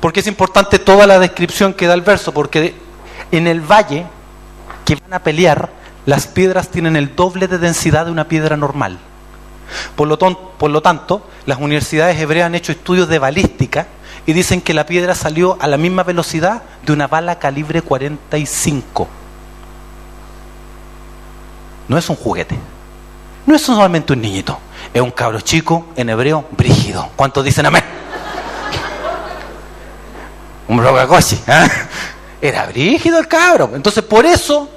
Porque 0.00 0.20
es 0.20 0.26
importante 0.26 0.78
toda 0.78 1.06
la 1.06 1.18
descripción 1.18 1.74
que 1.74 1.86
da 1.86 1.94
el 1.94 2.02
verso, 2.02 2.32
porque 2.32 2.74
en 3.30 3.46
el 3.46 3.60
valle 3.60 4.06
que 4.84 4.96
van 4.96 5.14
a 5.14 5.18
pelear, 5.18 5.70
las 6.06 6.28
piedras 6.28 6.68
tienen 6.68 6.96
el 6.96 7.14
doble 7.14 7.48
de 7.48 7.58
densidad 7.58 8.06
de 8.06 8.12
una 8.12 8.28
piedra 8.28 8.56
normal. 8.56 8.98
Por 9.96 10.06
lo, 10.06 10.80
tanto, 10.80 11.26
las 11.44 11.58
universidades 11.58 12.18
hebreas 12.20 12.46
han 12.46 12.54
hecho 12.54 12.70
estudios 12.70 13.08
de 13.08 13.18
balística 13.18 13.88
y 14.24 14.32
dicen 14.32 14.60
que 14.60 14.72
la 14.72 14.86
piedra 14.86 15.16
salió 15.16 15.56
a 15.60 15.66
la 15.66 15.76
misma 15.76 16.04
velocidad 16.04 16.62
de 16.84 16.92
una 16.92 17.08
bala 17.08 17.40
calibre 17.40 17.82
45. 17.82 19.08
No 21.88 21.98
es 21.98 22.08
un 22.08 22.16
juguete. 22.16 22.56
No 23.44 23.56
es 23.56 23.62
solamente 23.62 24.12
un 24.12 24.20
niñito. 24.20 24.58
Es 24.94 25.02
un 25.02 25.10
cabro 25.10 25.40
chico, 25.40 25.88
en 25.96 26.08
hebreo, 26.08 26.44
brígido. 26.52 27.08
¿Cuántos 27.16 27.44
dicen 27.44 27.66
amén? 27.66 27.82
un 30.68 30.76
brocacochi. 30.76 31.40
¿eh? 31.46 31.68
Era 32.40 32.66
brígido 32.66 33.18
el 33.18 33.26
cabro. 33.26 33.70
Entonces, 33.74 34.04
por 34.04 34.26
eso, 34.26 34.68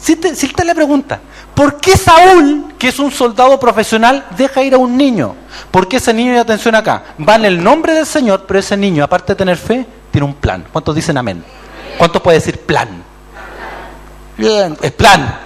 si 0.00 0.16
te, 0.16 0.34
si 0.34 0.48
te 0.48 0.64
le 0.64 0.74
pregunta, 0.74 1.20
¿por 1.54 1.78
qué 1.78 1.96
Saúl, 1.96 2.74
que 2.78 2.88
es 2.88 2.98
un 2.98 3.10
soldado 3.10 3.60
profesional, 3.60 4.26
deja 4.36 4.62
ir 4.62 4.74
a 4.74 4.78
un 4.78 4.96
niño? 4.96 5.34
¿Por 5.70 5.88
qué 5.88 5.98
ese 5.98 6.14
niño, 6.14 6.32
y 6.32 6.38
atención 6.38 6.74
acá, 6.74 7.02
va 7.26 7.34
en 7.36 7.44
el 7.44 7.62
nombre 7.62 7.92
del 7.92 8.06
Señor, 8.06 8.44
pero 8.46 8.60
ese 8.60 8.76
niño, 8.76 9.04
aparte 9.04 9.32
de 9.32 9.36
tener 9.36 9.56
fe, 9.58 9.86
tiene 10.10 10.26
un 10.26 10.34
plan? 10.34 10.64
¿Cuántos 10.72 10.94
dicen 10.94 11.18
amén? 11.18 11.44
¿Cuántos 11.98 12.22
puede 12.22 12.38
decir 12.38 12.58
plan? 12.60 12.88
Bien, 14.38 14.76
es 14.80 14.92
plan. 14.92 15.38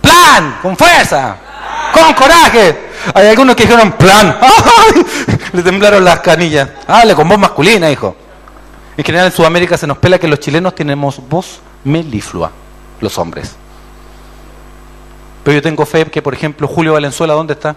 Plan, 0.00 0.58
con 0.62 0.76
fuerza, 0.76 1.36
con 1.92 2.14
coraje. 2.14 2.90
Hay 3.14 3.26
algunos 3.26 3.56
que 3.56 3.64
dijeron 3.64 3.92
plan. 3.92 4.38
Le 5.52 5.62
temblaron 5.62 6.04
las 6.04 6.20
canillas. 6.20 6.68
Hable 6.86 7.16
con 7.16 7.28
voz 7.28 7.38
masculina, 7.38 7.90
hijo. 7.90 8.14
En 8.96 9.04
general 9.04 9.26
en 9.26 9.32
Sudamérica 9.32 9.76
se 9.76 9.88
nos 9.88 9.98
pela 9.98 10.18
que 10.18 10.28
los 10.28 10.38
chilenos 10.38 10.74
tenemos 10.74 11.20
voz 11.28 11.60
meliflua, 11.84 12.50
los 13.00 13.18
hombres. 13.18 13.56
Pero 15.44 15.54
yo 15.54 15.62
tengo 15.62 15.86
fe 15.86 16.04
que, 16.06 16.22
por 16.22 16.34
ejemplo, 16.34 16.68
Julio 16.68 16.92
Valenzuela, 16.92 17.34
¿dónde 17.34 17.54
está? 17.54 17.76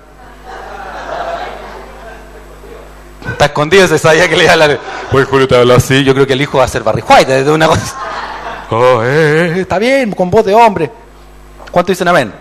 Está 3.32 3.46
escondido, 3.46 3.88
se 3.88 3.98
sabía 3.98 4.28
que 4.28 4.36
le 4.36 4.44
iba 4.44 4.54
a. 4.54 4.78
Pues 5.12 5.28
Julio 5.28 5.48
te 5.48 5.56
habló 5.56 5.76
así. 5.76 6.04
Yo 6.04 6.14
creo 6.14 6.28
que 6.28 6.34
el 6.34 6.42
hijo 6.42 6.58
va 6.58 6.66
a 6.66 6.68
ser 6.68 6.84
Barry 6.84 7.04
White, 7.08 7.44
de 7.44 7.52
una 7.52 7.68
cosa. 7.68 7.96
Oh, 8.70 9.02
eh, 9.04 9.56
eh, 9.56 9.62
está 9.62 9.78
bien, 9.78 10.12
con 10.12 10.30
voz 10.30 10.46
de 10.46 10.54
hombre. 10.54 10.92
¿Cuánto 11.72 11.92
dicen 11.92 12.08
amén? 12.08 12.34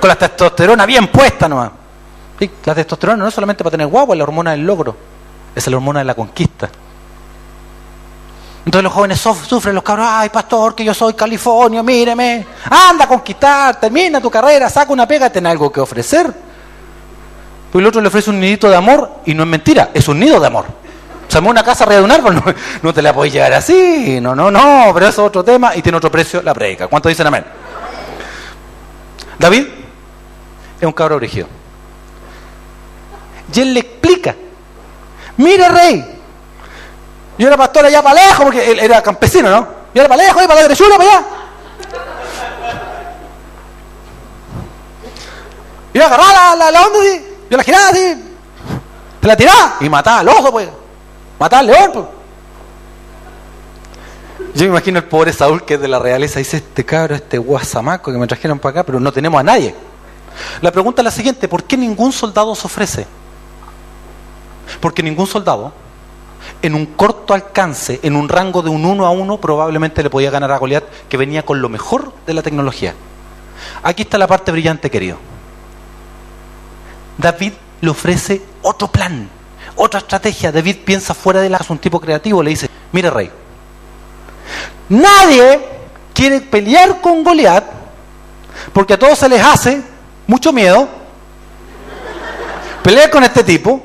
Con 0.00 0.08
la 0.08 0.16
testosterona 0.16 0.86
bien 0.86 1.08
puesta 1.08 1.48
nomás. 1.48 1.70
la 2.64 2.74
testosterona 2.74 3.22
no 3.22 3.28
es 3.28 3.34
solamente 3.34 3.64
para 3.64 3.72
tener 3.72 3.86
guapo, 3.86 4.12
es 4.12 4.18
la 4.18 4.24
hormona 4.24 4.50
del 4.52 4.66
logro. 4.66 4.96
Es 5.54 5.66
la 5.66 5.76
hormona 5.76 6.00
de 6.00 6.04
la 6.04 6.14
conquista. 6.14 6.68
Entonces 8.68 8.84
los 8.84 8.92
jóvenes 8.92 9.18
sufren, 9.18 9.74
los 9.74 9.82
cabros, 9.82 10.06
ay 10.10 10.28
pastor, 10.28 10.74
que 10.74 10.84
yo 10.84 10.92
soy 10.92 11.14
California, 11.14 11.82
míreme, 11.82 12.46
anda 12.68 13.06
a 13.06 13.08
conquistar, 13.08 13.80
termina 13.80 14.20
tu 14.20 14.30
carrera, 14.30 14.68
saca 14.68 14.92
una 14.92 15.08
pega, 15.08 15.30
ten 15.30 15.46
algo 15.46 15.72
que 15.72 15.80
ofrecer. 15.80 16.26
Pues 17.72 17.80
el 17.80 17.86
otro 17.86 18.02
le 18.02 18.08
ofrece 18.08 18.28
un 18.28 18.38
nidito 18.38 18.68
de 18.68 18.76
amor 18.76 19.20
y 19.24 19.32
no 19.32 19.44
es 19.44 19.48
mentira, 19.48 19.88
es 19.94 20.06
un 20.06 20.20
nido 20.20 20.38
de 20.38 20.48
amor. 20.48 20.66
O 20.66 21.30
sea, 21.32 21.40
una 21.40 21.64
casa 21.64 21.84
arriba 21.84 22.00
de 22.00 22.04
un 22.04 22.12
árbol, 22.12 22.42
no, 22.82 22.92
te 22.92 23.00
la 23.00 23.14
puedes 23.14 23.32
llevar 23.32 23.54
así, 23.54 24.20
no, 24.20 24.34
no, 24.34 24.50
no, 24.50 24.90
pero 24.92 25.08
eso 25.08 25.22
es 25.22 25.28
otro 25.28 25.42
tema 25.42 25.74
y 25.74 25.80
tiene 25.80 25.96
otro 25.96 26.12
precio 26.12 26.42
la 26.42 26.52
predica. 26.52 26.88
¿Cuántos 26.88 27.08
dicen 27.08 27.26
amén? 27.26 27.46
David 29.38 29.66
es 30.78 30.86
un 30.86 30.92
cabro 30.92 31.16
origen. 31.16 31.46
Y 33.50 33.60
él 33.60 33.72
le 33.72 33.80
explica, 33.80 34.36
mire 35.38 35.70
rey, 35.70 36.17
yo 37.38 37.46
era 37.46 37.56
pastor 37.56 37.84
allá 37.84 38.02
para 38.02 38.20
lejos, 38.20 38.44
porque 38.44 38.78
era 38.80 39.00
campesino, 39.00 39.48
¿no? 39.48 39.68
Yo 39.94 40.02
era 40.02 40.08
para 40.08 40.22
lejos, 40.22 40.42
para 40.42 40.54
la 40.56 40.62
derechura, 40.62 40.96
para 40.96 41.10
allá. 41.10 41.24
Yo 45.94 46.04
agarraba 46.04 46.56
la, 46.56 46.70
la, 46.70 46.86
onda 46.86 46.98
así, 46.98 47.26
yo 47.48 47.56
la 47.56 47.62
giraba 47.64 47.88
así, 47.88 48.24
te 49.20 49.28
la 49.28 49.36
tiraba 49.36 49.76
y 49.80 49.88
mataba 49.88 50.18
al 50.18 50.28
oso, 50.28 50.50
pues. 50.50 50.68
Mataba 51.38 51.60
al 51.60 51.66
león, 51.66 51.90
pues. 51.92 52.06
Yo 54.54 54.64
me 54.64 54.70
imagino 54.70 54.98
el 54.98 55.04
pobre 55.04 55.32
Saúl 55.32 55.64
que 55.64 55.74
es 55.74 55.80
de 55.80 55.88
la 55.88 55.98
realeza, 55.98 56.40
dice 56.40 56.56
este 56.56 56.84
cabro, 56.84 57.14
este 57.14 57.38
guasamaco 57.38 58.12
que 58.12 58.18
me 58.18 58.26
trajeron 58.26 58.58
para 58.58 58.80
acá, 58.80 58.82
pero 58.84 58.98
no 58.98 59.12
tenemos 59.12 59.38
a 59.38 59.44
nadie. 59.44 59.74
La 60.60 60.72
pregunta 60.72 61.02
es 61.02 61.04
la 61.04 61.10
siguiente, 61.10 61.46
¿por 61.48 61.64
qué 61.64 61.76
ningún 61.76 62.12
soldado 62.12 62.54
se 62.54 62.66
ofrece? 62.66 63.06
Porque 64.80 65.02
ningún 65.02 65.26
soldado 65.26 65.72
en 66.62 66.74
un 66.74 66.86
corto 66.86 67.34
alcance, 67.34 68.00
en 68.02 68.16
un 68.16 68.28
rango 68.28 68.62
de 68.62 68.70
un 68.70 68.84
uno 68.84 69.06
a 69.06 69.10
uno, 69.10 69.38
probablemente 69.38 70.02
le 70.02 70.10
podía 70.10 70.30
ganar 70.30 70.52
a 70.52 70.58
Goliat, 70.58 70.84
que 71.08 71.16
venía 71.16 71.44
con 71.44 71.60
lo 71.60 71.68
mejor 71.68 72.12
de 72.26 72.34
la 72.34 72.42
tecnología. 72.42 72.94
Aquí 73.82 74.02
está 74.02 74.18
la 74.18 74.26
parte 74.26 74.52
brillante, 74.52 74.90
querido. 74.90 75.18
David 77.16 77.52
le 77.80 77.90
ofrece 77.90 78.42
otro 78.62 78.88
plan, 78.88 79.28
otra 79.76 80.00
estrategia. 80.00 80.52
David 80.52 80.78
piensa 80.84 81.14
fuera 81.14 81.40
de 81.40 81.48
la 81.48 81.58
es 81.58 81.70
un 81.70 81.78
tipo 81.78 82.00
creativo, 82.00 82.42
le 82.42 82.50
dice, 82.50 82.70
mire 82.92 83.10
rey, 83.10 83.30
nadie 84.88 85.60
quiere 86.14 86.40
pelear 86.40 87.00
con 87.00 87.22
Goliat 87.22 87.64
porque 88.72 88.94
a 88.94 88.98
todos 88.98 89.18
se 89.18 89.28
les 89.28 89.42
hace 89.42 89.82
mucho 90.26 90.52
miedo 90.52 90.88
pelear 92.82 93.10
con 93.10 93.22
este 93.22 93.44
tipo 93.44 93.82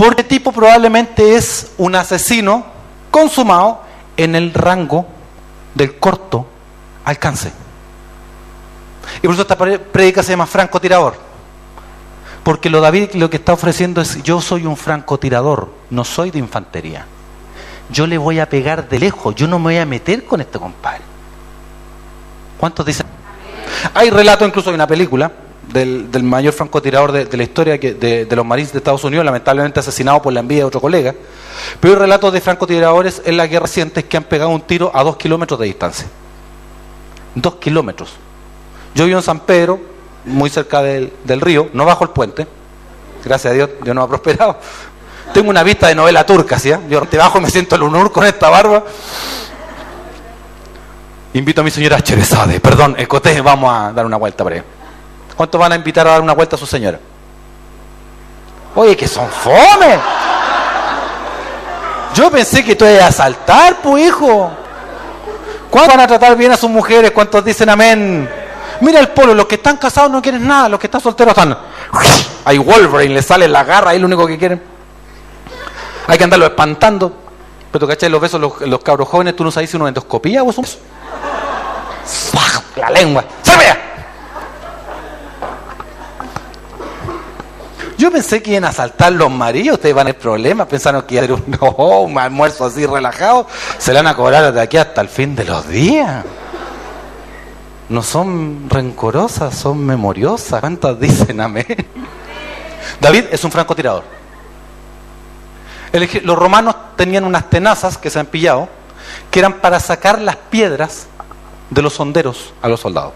porque 0.00 0.24
tipo 0.24 0.50
probablemente 0.50 1.36
es 1.36 1.72
un 1.76 1.94
asesino 1.94 2.64
consumado 3.10 3.82
en 4.16 4.34
el 4.34 4.54
rango 4.54 5.06
del 5.74 5.98
corto 5.98 6.46
alcance. 7.04 7.52
Y 9.18 9.26
por 9.26 9.32
eso 9.32 9.42
esta 9.42 9.58
predica 9.58 10.22
se 10.22 10.30
llama 10.30 10.46
francotirador. 10.46 11.16
Porque 12.42 12.70
lo 12.70 12.80
David 12.80 13.10
lo 13.12 13.28
que 13.28 13.36
está 13.36 13.52
ofreciendo 13.52 14.00
es 14.00 14.22
yo 14.22 14.40
soy 14.40 14.64
un 14.64 14.78
francotirador, 14.78 15.70
no 15.90 16.02
soy 16.04 16.30
de 16.30 16.38
infantería. 16.38 17.04
Yo 17.90 18.06
le 18.06 18.16
voy 18.16 18.40
a 18.40 18.48
pegar 18.48 18.88
de 18.88 19.00
lejos, 19.00 19.34
yo 19.34 19.46
no 19.48 19.58
me 19.58 19.64
voy 19.64 19.76
a 19.76 19.84
meter 19.84 20.24
con 20.24 20.40
este 20.40 20.58
compadre. 20.58 21.02
¿Cuántos 22.56 22.86
dicen? 22.86 23.06
Hay 23.92 24.08
relato 24.08 24.46
incluso 24.46 24.70
de 24.70 24.76
una 24.76 24.86
película 24.86 25.30
del, 25.68 26.22
mayor 26.22 26.52
francotirador 26.52 27.12
de, 27.12 27.36
la 27.36 27.42
historia 27.42 27.78
de, 27.78 28.26
los 28.30 28.44
marines 28.44 28.72
de 28.72 28.78
Estados 28.78 29.04
Unidos, 29.04 29.24
lamentablemente 29.24 29.80
asesinado 29.80 30.20
por 30.20 30.32
la 30.32 30.40
envidia 30.40 30.62
de 30.62 30.68
otro 30.68 30.80
colega. 30.80 31.14
Pero 31.78 31.94
hay 31.94 32.00
relatos 32.00 32.32
de 32.32 32.40
francotiradores 32.40 33.22
en 33.24 33.36
la 33.36 33.46
guerra 33.46 33.66
reciente 33.66 34.04
que 34.04 34.16
han 34.16 34.24
pegado 34.24 34.50
un 34.50 34.62
tiro 34.62 34.90
a 34.94 35.02
dos 35.02 35.16
kilómetros 35.16 35.60
de 35.60 35.66
distancia. 35.66 36.06
Dos 37.34 37.56
kilómetros. 37.56 38.14
Yo 38.94 39.04
vivo 39.06 39.18
en 39.18 39.22
San 39.22 39.40
Pedro, 39.40 39.80
muy 40.24 40.50
cerca 40.50 40.82
del, 40.82 41.12
río, 41.40 41.68
no 41.72 41.84
bajo 41.84 42.04
el 42.04 42.10
puente. 42.10 42.46
Gracias 43.24 43.52
a 43.52 43.54
Dios, 43.54 43.70
Dios 43.82 43.94
no 43.94 44.02
ha 44.02 44.08
prosperado. 44.08 44.58
Tengo 45.32 45.50
una 45.50 45.62
vista 45.62 45.86
de 45.86 45.94
novela 45.94 46.26
turca, 46.26 46.58
¿sí? 46.58 46.72
Yo 46.88 47.02
te 47.02 47.16
bajo 47.16 47.38
y 47.38 47.42
me 47.42 47.50
siento 47.50 47.76
el 47.76 47.82
honor 47.82 48.10
con 48.10 48.26
esta 48.26 48.48
barba. 48.48 48.82
Invito 51.32 51.60
a 51.60 51.64
mi 51.64 51.70
señora 51.70 52.00
Cherezade, 52.00 52.58
perdón, 52.58 52.96
escoté, 52.98 53.40
vamos 53.40 53.72
a 53.72 53.92
dar 53.92 54.04
una 54.04 54.16
vuelta 54.16 54.42
para 54.42 54.64
¿Cuántos 55.40 55.58
van 55.58 55.72
a 55.72 55.74
invitar 55.74 56.06
a 56.06 56.10
dar 56.10 56.20
una 56.20 56.34
vuelta 56.34 56.56
a 56.56 56.58
su 56.58 56.66
señora? 56.66 57.00
Oye, 58.74 58.94
que 58.94 59.08
son 59.08 59.26
fome. 59.26 59.98
Yo 62.12 62.30
pensé 62.30 62.62
que 62.62 62.76
tú 62.76 62.84
ibas 62.84 63.04
a 63.04 63.10
saltar, 63.10 63.80
pues 63.80 64.06
hijo. 64.06 64.50
¿Cuántos 65.70 65.96
van 65.96 66.04
a 66.04 66.06
tratar 66.06 66.36
bien 66.36 66.52
a 66.52 66.58
sus 66.58 66.68
mujeres? 66.68 67.12
¿Cuántos 67.12 67.42
dicen 67.42 67.70
amén? 67.70 68.28
Mira 68.82 69.00
el 69.00 69.08
polo, 69.08 69.32
los 69.32 69.46
que 69.46 69.54
están 69.54 69.78
casados 69.78 70.10
no 70.10 70.20
quieren 70.20 70.46
nada, 70.46 70.68
los 70.68 70.78
que 70.78 70.88
están 70.88 71.00
solteros 71.00 71.32
están. 71.32 71.56
Hay 72.44 72.58
Wolverine, 72.58 73.14
le 73.14 73.22
sale 73.22 73.48
la 73.48 73.64
garra, 73.64 73.92
ahí 73.92 73.98
lo 73.98 74.08
único 74.08 74.26
que 74.26 74.36
quieren. 74.36 74.62
Hay 76.06 76.18
que 76.18 76.24
andarlo 76.24 76.44
espantando. 76.44 77.14
Pero 77.72 77.80
tú 77.80 77.88
cachai 77.88 78.10
los 78.10 78.20
besos, 78.20 78.38
los, 78.38 78.80
cabros 78.80 79.08
jóvenes, 79.08 79.34
tú 79.34 79.42
no 79.42 79.50
sabes 79.50 79.70
si 79.70 79.76
uno 79.78 79.88
endoscopía 79.88 80.42
o 80.42 80.50
es 80.50 80.58
un 80.58 80.66
La 82.76 82.90
lengua. 82.90 83.24
¡Se 83.42 83.56
vea! 83.56 83.89
Yo 88.00 88.10
pensé 88.10 88.42
que 88.42 88.52
iban 88.52 88.64
a 88.64 88.72
saltar 88.72 89.12
los 89.12 89.30
maridos, 89.30 89.74
ustedes 89.74 89.94
van 89.94 90.06
a 90.06 90.10
tener 90.12 90.22
problemas, 90.22 90.66
pensaron 90.68 91.02
que 91.02 91.16
iba 91.16 91.22
a 91.22 91.26
ser 91.26 91.34
un, 91.34 91.44
no, 91.60 92.00
un 92.00 92.18
almuerzo 92.18 92.64
así 92.64 92.86
relajado. 92.86 93.46
Se 93.76 93.92
le 93.92 93.98
van 93.98 94.06
a 94.06 94.16
cobrar 94.16 94.54
de 94.54 94.60
aquí 94.60 94.78
hasta 94.78 95.02
el 95.02 95.10
fin 95.10 95.36
de 95.36 95.44
los 95.44 95.68
días. 95.68 96.24
No 97.90 98.02
son 98.02 98.70
rencorosas, 98.70 99.54
son 99.54 99.84
memoriosas. 99.84 100.60
¿Cuántas 100.60 100.98
dicen 100.98 101.42
amén? 101.42 101.66
David 103.02 103.24
es 103.32 103.44
un 103.44 103.52
francotirador. 103.52 104.04
Los 106.22 106.38
romanos 106.38 106.76
tenían 106.96 107.24
unas 107.24 107.50
tenazas 107.50 107.98
que 107.98 108.08
se 108.08 108.18
han 108.18 108.26
pillado, 108.26 108.66
que 109.30 109.40
eran 109.40 109.60
para 109.60 109.78
sacar 109.78 110.22
las 110.22 110.36
piedras 110.36 111.06
de 111.68 111.82
los 111.82 112.00
honderos 112.00 112.54
a 112.62 112.68
los 112.68 112.80
soldados. 112.80 113.12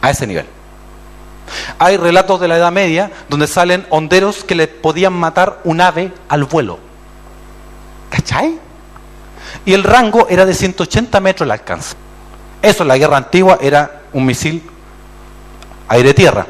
A 0.00 0.10
ese 0.10 0.28
nivel. 0.28 0.59
Hay 1.82 1.96
relatos 1.96 2.38
de 2.38 2.46
la 2.46 2.58
Edad 2.58 2.70
Media 2.70 3.10
donde 3.30 3.46
salen 3.46 3.86
honderos 3.88 4.44
que 4.44 4.54
le 4.54 4.68
podían 4.68 5.14
matar 5.14 5.60
un 5.64 5.80
ave 5.80 6.12
al 6.28 6.44
vuelo. 6.44 6.78
¿Cachai? 8.10 8.58
Y 9.64 9.72
el 9.72 9.82
rango 9.82 10.28
era 10.28 10.44
de 10.44 10.52
180 10.52 11.18
metros 11.20 11.46
el 11.46 11.52
alcance. 11.52 11.96
Eso 12.60 12.82
en 12.82 12.88
la 12.88 12.98
guerra 12.98 13.16
antigua 13.16 13.56
era 13.62 14.02
un 14.12 14.26
misil 14.26 14.62
aire-tierra. 15.88 16.46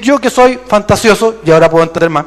Yo 0.00 0.20
que 0.20 0.30
soy 0.30 0.60
fantasioso, 0.68 1.40
y 1.44 1.50
ahora 1.50 1.68
puedo 1.68 1.82
entender 1.82 2.10
más, 2.10 2.26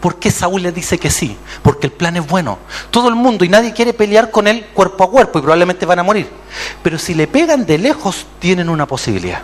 ¿por 0.00 0.14
qué 0.14 0.30
Saúl 0.30 0.62
le 0.62 0.70
dice 0.70 0.96
que 0.96 1.10
sí? 1.10 1.36
Porque 1.64 1.88
el 1.88 1.92
plan 1.92 2.16
es 2.16 2.24
bueno. 2.24 2.60
Todo 2.92 3.08
el 3.08 3.16
mundo 3.16 3.44
y 3.44 3.48
nadie 3.48 3.72
quiere 3.72 3.94
pelear 3.94 4.30
con 4.30 4.46
él 4.46 4.66
cuerpo 4.72 5.02
a 5.02 5.10
cuerpo 5.10 5.40
y 5.40 5.42
probablemente 5.42 5.86
van 5.86 5.98
a 5.98 6.04
morir. 6.04 6.28
Pero 6.84 6.98
si 7.00 7.14
le 7.14 7.26
pegan 7.26 7.66
de 7.66 7.78
lejos, 7.78 8.26
tienen 8.38 8.68
una 8.68 8.86
posibilidad. 8.86 9.42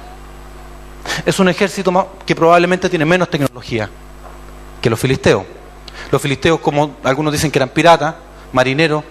Es 1.24 1.38
un 1.38 1.48
ejército 1.48 2.12
que 2.24 2.34
probablemente 2.34 2.88
tiene 2.88 3.04
menos 3.04 3.30
tecnología 3.30 3.88
que 4.80 4.90
los 4.90 4.98
filisteos. 4.98 5.44
Los 6.10 6.22
filisteos, 6.22 6.60
como 6.60 6.96
algunos 7.04 7.32
dicen 7.32 7.50
que 7.50 7.58
eran 7.58 7.68
piratas, 7.70 8.14
marineros, 8.52 9.04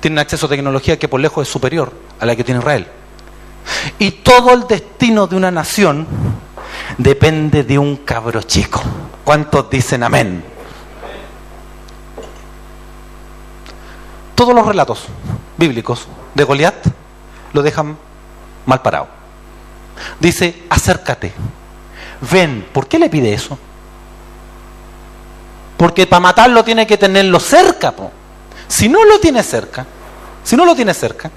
tienen 0.00 0.18
acceso 0.18 0.46
a 0.46 0.48
tecnología 0.48 0.98
que 0.98 1.08
por 1.08 1.20
lejos 1.20 1.46
es 1.46 1.52
superior 1.52 1.92
a 2.18 2.26
la 2.26 2.34
que 2.34 2.44
tiene 2.44 2.60
Israel. 2.60 2.86
Y 3.98 4.10
todo 4.10 4.52
el 4.54 4.66
destino 4.66 5.26
de 5.26 5.36
una 5.36 5.50
nación 5.50 6.06
depende 6.96 7.64
de 7.64 7.78
un 7.78 7.96
cabro 7.98 8.42
chico. 8.42 8.80
¿Cuántos 9.24 9.68
dicen 9.68 10.02
amén? 10.02 10.42
Todos 14.34 14.54
los 14.54 14.66
relatos 14.66 15.04
bíblicos 15.58 16.08
de 16.34 16.44
Goliat 16.44 16.86
lo 17.52 17.62
dejan 17.62 17.96
mal 18.64 18.80
parado. 18.80 19.19
Dice, 20.18 20.64
acércate, 20.68 21.32
ven. 22.30 22.66
¿Por 22.72 22.86
qué 22.86 22.98
le 22.98 23.08
pide 23.08 23.32
eso? 23.32 23.58
Porque 25.76 26.06
para 26.06 26.20
matarlo 26.20 26.62
tiene 26.62 26.86
que 26.86 26.98
tenerlo 26.98 27.40
cerca. 27.40 27.92
po. 27.92 28.10
Si 28.68 28.88
no 28.88 29.04
lo 29.04 29.18
tiene 29.18 29.42
cerca, 29.42 29.86
si 30.44 30.56
no 30.56 30.64
lo 30.64 30.74
tiene 30.74 30.94
cerca, 30.94 31.30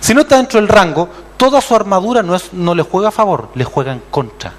si 0.00 0.12
no 0.12 0.22
está 0.22 0.36
dentro 0.36 0.60
del 0.60 0.68
rango, 0.68 1.08
toda 1.36 1.60
su 1.60 1.74
armadura 1.74 2.22
no, 2.22 2.34
es, 2.34 2.52
no 2.52 2.74
le 2.74 2.82
juega 2.82 3.08
a 3.08 3.12
favor, 3.12 3.50
le 3.54 3.64
juega 3.64 3.92
en 3.92 4.02
contra. 4.10 4.52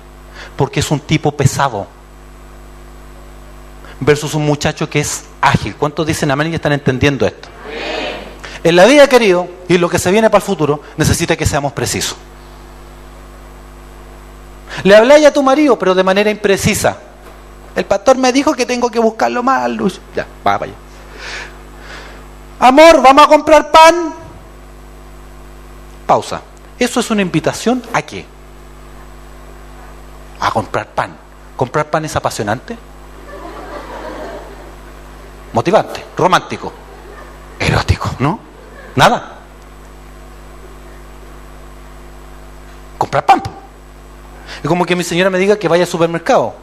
Porque 0.55 0.79
es 0.79 0.89
un 0.91 0.99
tipo 0.99 1.31
pesado. 1.31 1.87
Versus 3.99 4.33
un 4.33 4.45
muchacho 4.45 4.89
que 4.89 4.99
es 4.99 5.25
ágil. 5.41 5.75
¿Cuántos 5.75 6.07
dicen 6.07 6.31
amén 6.31 6.51
y 6.51 6.55
están 6.55 6.71
entendiendo 6.71 7.25
esto? 7.25 7.49
En 8.63 8.75
la 8.75 8.85
vida, 8.85 9.07
querido, 9.07 9.47
y 9.67 9.77
lo 9.77 9.89
que 9.89 9.99
se 9.99 10.11
viene 10.11 10.29
para 10.29 10.39
el 10.39 10.45
futuro, 10.45 10.81
necesita 10.97 11.35
que 11.35 11.45
seamos 11.45 11.73
precisos. 11.73 12.17
Le 14.83 14.95
habláis 14.95 15.25
a 15.25 15.33
tu 15.33 15.43
marido, 15.43 15.77
pero 15.77 15.95
de 15.95 16.03
manera 16.03 16.29
imprecisa. 16.29 16.97
El 17.75 17.85
pastor 17.85 18.17
me 18.17 18.31
dijo 18.31 18.53
que 18.53 18.65
tengo 18.65 18.89
que 18.89 18.99
buscarlo 18.99 19.43
más, 19.43 19.69
Luz. 19.69 20.01
Ya, 20.15 20.25
va 20.45 20.57
para 20.57 20.65
allá. 20.65 20.73
Amor, 22.59 23.01
¿vamos 23.01 23.25
a 23.25 23.27
comprar 23.27 23.71
pan? 23.71 24.13
Pausa. 26.05 26.41
¿Eso 26.79 26.99
es 26.99 27.11
una 27.11 27.21
invitación 27.21 27.83
a 27.93 28.01
qué? 28.01 28.25
A 30.39 30.51
comprar 30.51 30.87
pan. 30.87 31.15
¿Comprar 31.55 31.89
pan 31.89 32.05
es 32.05 32.15
apasionante? 32.15 32.77
Motivante, 35.53 36.05
romántico, 36.15 36.71
erótico, 37.59 38.11
¿no? 38.19 38.39
Nada. 38.95 39.37
Comprar 42.97 43.25
pan. 43.25 43.36
Es 44.63 44.67
como 44.67 44.85
que 44.85 44.95
mi 44.95 45.03
señora 45.03 45.29
me 45.29 45.37
diga 45.37 45.57
que 45.57 45.67
vaya 45.67 45.83
al 45.83 45.89
supermercado. 45.89 46.55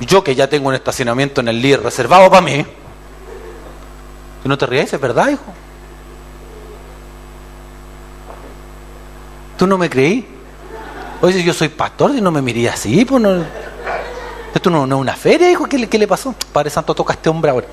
Yo 0.00 0.22
que 0.22 0.34
ya 0.34 0.48
tengo 0.48 0.68
un 0.68 0.74
estacionamiento 0.74 1.40
en 1.40 1.48
el 1.48 1.60
líder 1.60 1.82
reservado 1.82 2.30
para 2.30 2.42
mí. 2.42 2.64
Que 4.42 4.48
no 4.48 4.56
te 4.56 4.66
ríes, 4.66 4.92
es 4.92 5.00
verdad, 5.00 5.28
hijo. 5.28 5.42
¿Tú 9.56 9.66
no 9.66 9.76
me 9.76 9.90
creí? 9.90 10.26
Oye, 11.20 11.42
yo 11.42 11.52
soy 11.52 11.68
pastor 11.68 12.14
y 12.14 12.20
no 12.20 12.30
me 12.30 12.40
mirí 12.40 12.68
así, 12.68 13.04
pues 13.04 13.20
no. 13.20 13.44
Esto 14.54 14.70
no, 14.70 14.86
no 14.86 14.96
es 14.96 15.00
una 15.02 15.14
feria, 15.14 15.50
hijo. 15.50 15.66
¿Qué 15.66 15.88
qué 15.88 15.98
le 15.98 16.06
pasó? 16.06 16.34
Padre 16.52 16.70
Santo, 16.70 16.94
toca 16.94 17.12
a 17.12 17.16
este 17.16 17.28
hombre 17.28 17.50
ahora. 17.50 17.66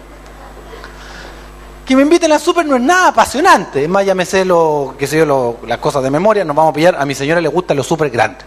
Que 1.86 1.96
me 1.96 2.02
inviten 2.02 2.32
al 2.32 2.40
súper 2.40 2.66
no 2.66 2.76
es 2.76 2.82
nada 2.82 3.10
apasionante. 3.10 3.84
Es 3.84 3.90
más, 3.90 4.06
ya 4.06 4.16
me 4.16 4.26
sé 4.26 4.44
lo, 4.44 4.96
qué 4.98 5.06
sé 5.06 5.18
yo, 5.20 5.26
lo- 5.26 5.58
las 5.68 5.78
cosas 5.78 6.02
de 6.04 6.10
memoria, 6.10 6.44
nos 6.44 6.56
vamos 6.56 6.72
a 6.72 6.74
pillar. 6.74 6.96
A 7.00 7.06
mi 7.06 7.14
señora 7.14 7.40
le 7.40 7.48
gustan 7.48 7.78
los 7.78 7.86
súper 7.86 8.10
grandes. 8.10 8.44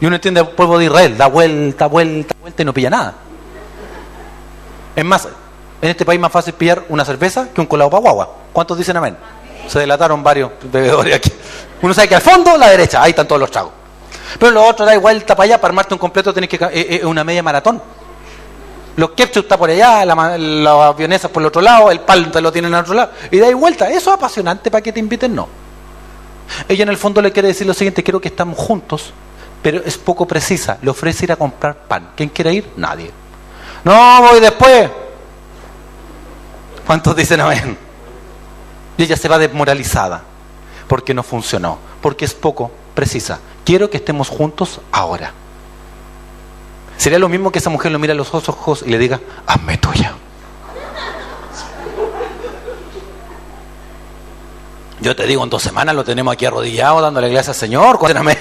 Y 0.00 0.06
uno 0.06 0.16
entiende 0.16 0.40
el 0.40 0.48
pueblo 0.48 0.78
de 0.78 0.84
Israel, 0.84 1.16
da 1.16 1.26
vuelta, 1.28 1.86
vuelta, 1.86 2.34
vuelta 2.40 2.62
y 2.62 2.64
no 2.64 2.74
pilla 2.74 2.90
nada. 2.90 3.14
Es 4.94 5.04
más, 5.04 5.28
en 5.80 5.88
este 5.90 6.04
país 6.04 6.18
es 6.18 6.22
más 6.22 6.30
fácil 6.32 6.54
pillar 6.54 6.84
una 6.88 7.04
cerveza 7.04 7.48
que 7.54 7.60
un 7.60 7.66
colado 7.66 7.90
para 7.90 8.00
guagua. 8.02 8.34
¿Cuántos 8.52 8.76
dicen 8.76 8.96
amén? 8.96 9.16
Se 9.66 9.78
delataron 9.80 10.22
varios 10.22 10.50
bebedores 10.70 11.16
aquí. 11.16 11.32
Uno 11.82 11.94
sabe 11.94 12.08
que 12.08 12.14
al 12.16 12.20
fondo, 12.22 12.56
la 12.58 12.68
derecha, 12.68 13.02
ahí 13.02 13.10
están 13.10 13.26
todos 13.26 13.40
los 13.40 13.50
tragos. 13.50 13.72
Pero 14.38 14.52
los 14.52 14.64
otros 14.68 14.86
da 14.86 14.96
vuelta 14.98 15.34
para 15.34 15.44
allá, 15.46 15.60
para 15.60 15.70
armarte 15.70 15.94
un 15.94 15.98
completo 15.98 16.34
tenés 16.34 16.50
que... 16.50 16.58
ca- 16.58 16.70
eh, 16.72 17.00
eh, 17.02 17.06
una 17.06 17.24
media 17.24 17.42
maratón. 17.42 17.80
Los 18.98 19.10
ketchup 19.10 19.44
está 19.44 19.56
por 19.56 19.70
allá, 19.70 20.04
la, 20.04 20.88
avionesas 20.88 21.30
por 21.30 21.40
el 21.40 21.46
otro 21.46 21.62
lado, 21.62 21.88
el 21.88 22.00
te 22.32 22.40
lo 22.40 22.50
tienen 22.50 22.74
al 22.74 22.82
otro 22.82 22.94
lado. 22.94 23.12
Y 23.30 23.38
da 23.38 23.54
vuelta. 23.54 23.88
Eso 23.88 24.10
es 24.10 24.16
apasionante 24.16 24.72
para 24.72 24.82
que 24.82 24.92
te 24.92 24.98
inviten, 24.98 25.36
no. 25.36 25.46
Ella 26.68 26.82
en 26.82 26.88
el 26.88 26.96
fondo 26.96 27.22
le 27.22 27.30
quiere 27.30 27.46
decir 27.46 27.64
lo 27.64 27.74
siguiente, 27.74 28.02
quiero 28.02 28.20
que 28.20 28.26
estamos 28.26 28.58
juntos, 28.58 29.12
pero 29.62 29.80
es 29.84 29.96
poco 29.96 30.26
precisa. 30.26 30.78
Le 30.82 30.90
ofrece 30.90 31.26
ir 31.26 31.30
a 31.30 31.36
comprar 31.36 31.76
pan. 31.76 32.10
¿Quién 32.16 32.28
quiere 32.30 32.52
ir? 32.52 32.72
Nadie. 32.76 33.12
No, 33.84 34.20
voy 34.20 34.40
después. 34.40 34.90
¿Cuántos 36.84 37.14
dicen 37.14 37.40
amén? 37.40 37.78
Y 38.96 39.04
ella 39.04 39.16
se 39.16 39.28
va 39.28 39.38
desmoralizada 39.38 40.24
porque 40.88 41.14
no 41.14 41.22
funcionó, 41.22 41.78
porque 42.02 42.24
es 42.24 42.34
poco 42.34 42.72
precisa. 42.96 43.38
Quiero 43.64 43.88
que 43.88 43.98
estemos 43.98 44.28
juntos 44.28 44.80
ahora. 44.90 45.32
Sería 46.98 47.18
lo 47.20 47.28
mismo 47.28 47.50
que 47.52 47.60
esa 47.60 47.70
mujer 47.70 47.92
lo 47.92 47.98
mira 47.98 48.12
a 48.12 48.16
los 48.16 48.34
ojos 48.34 48.82
y 48.84 48.90
le 48.90 48.98
diga, 48.98 49.20
hazme 49.46 49.78
tuya. 49.78 50.14
Yo 55.00 55.14
te 55.14 55.26
digo, 55.26 55.44
en 55.44 55.48
dos 55.48 55.62
semanas 55.62 55.94
lo 55.94 56.04
tenemos 56.04 56.32
aquí 56.32 56.44
arrodillado 56.44 57.00
dándole 57.00 57.28
gracias 57.28 57.56
al 57.56 57.60
Señor. 57.60 57.98
Cuéntame. 57.98 58.36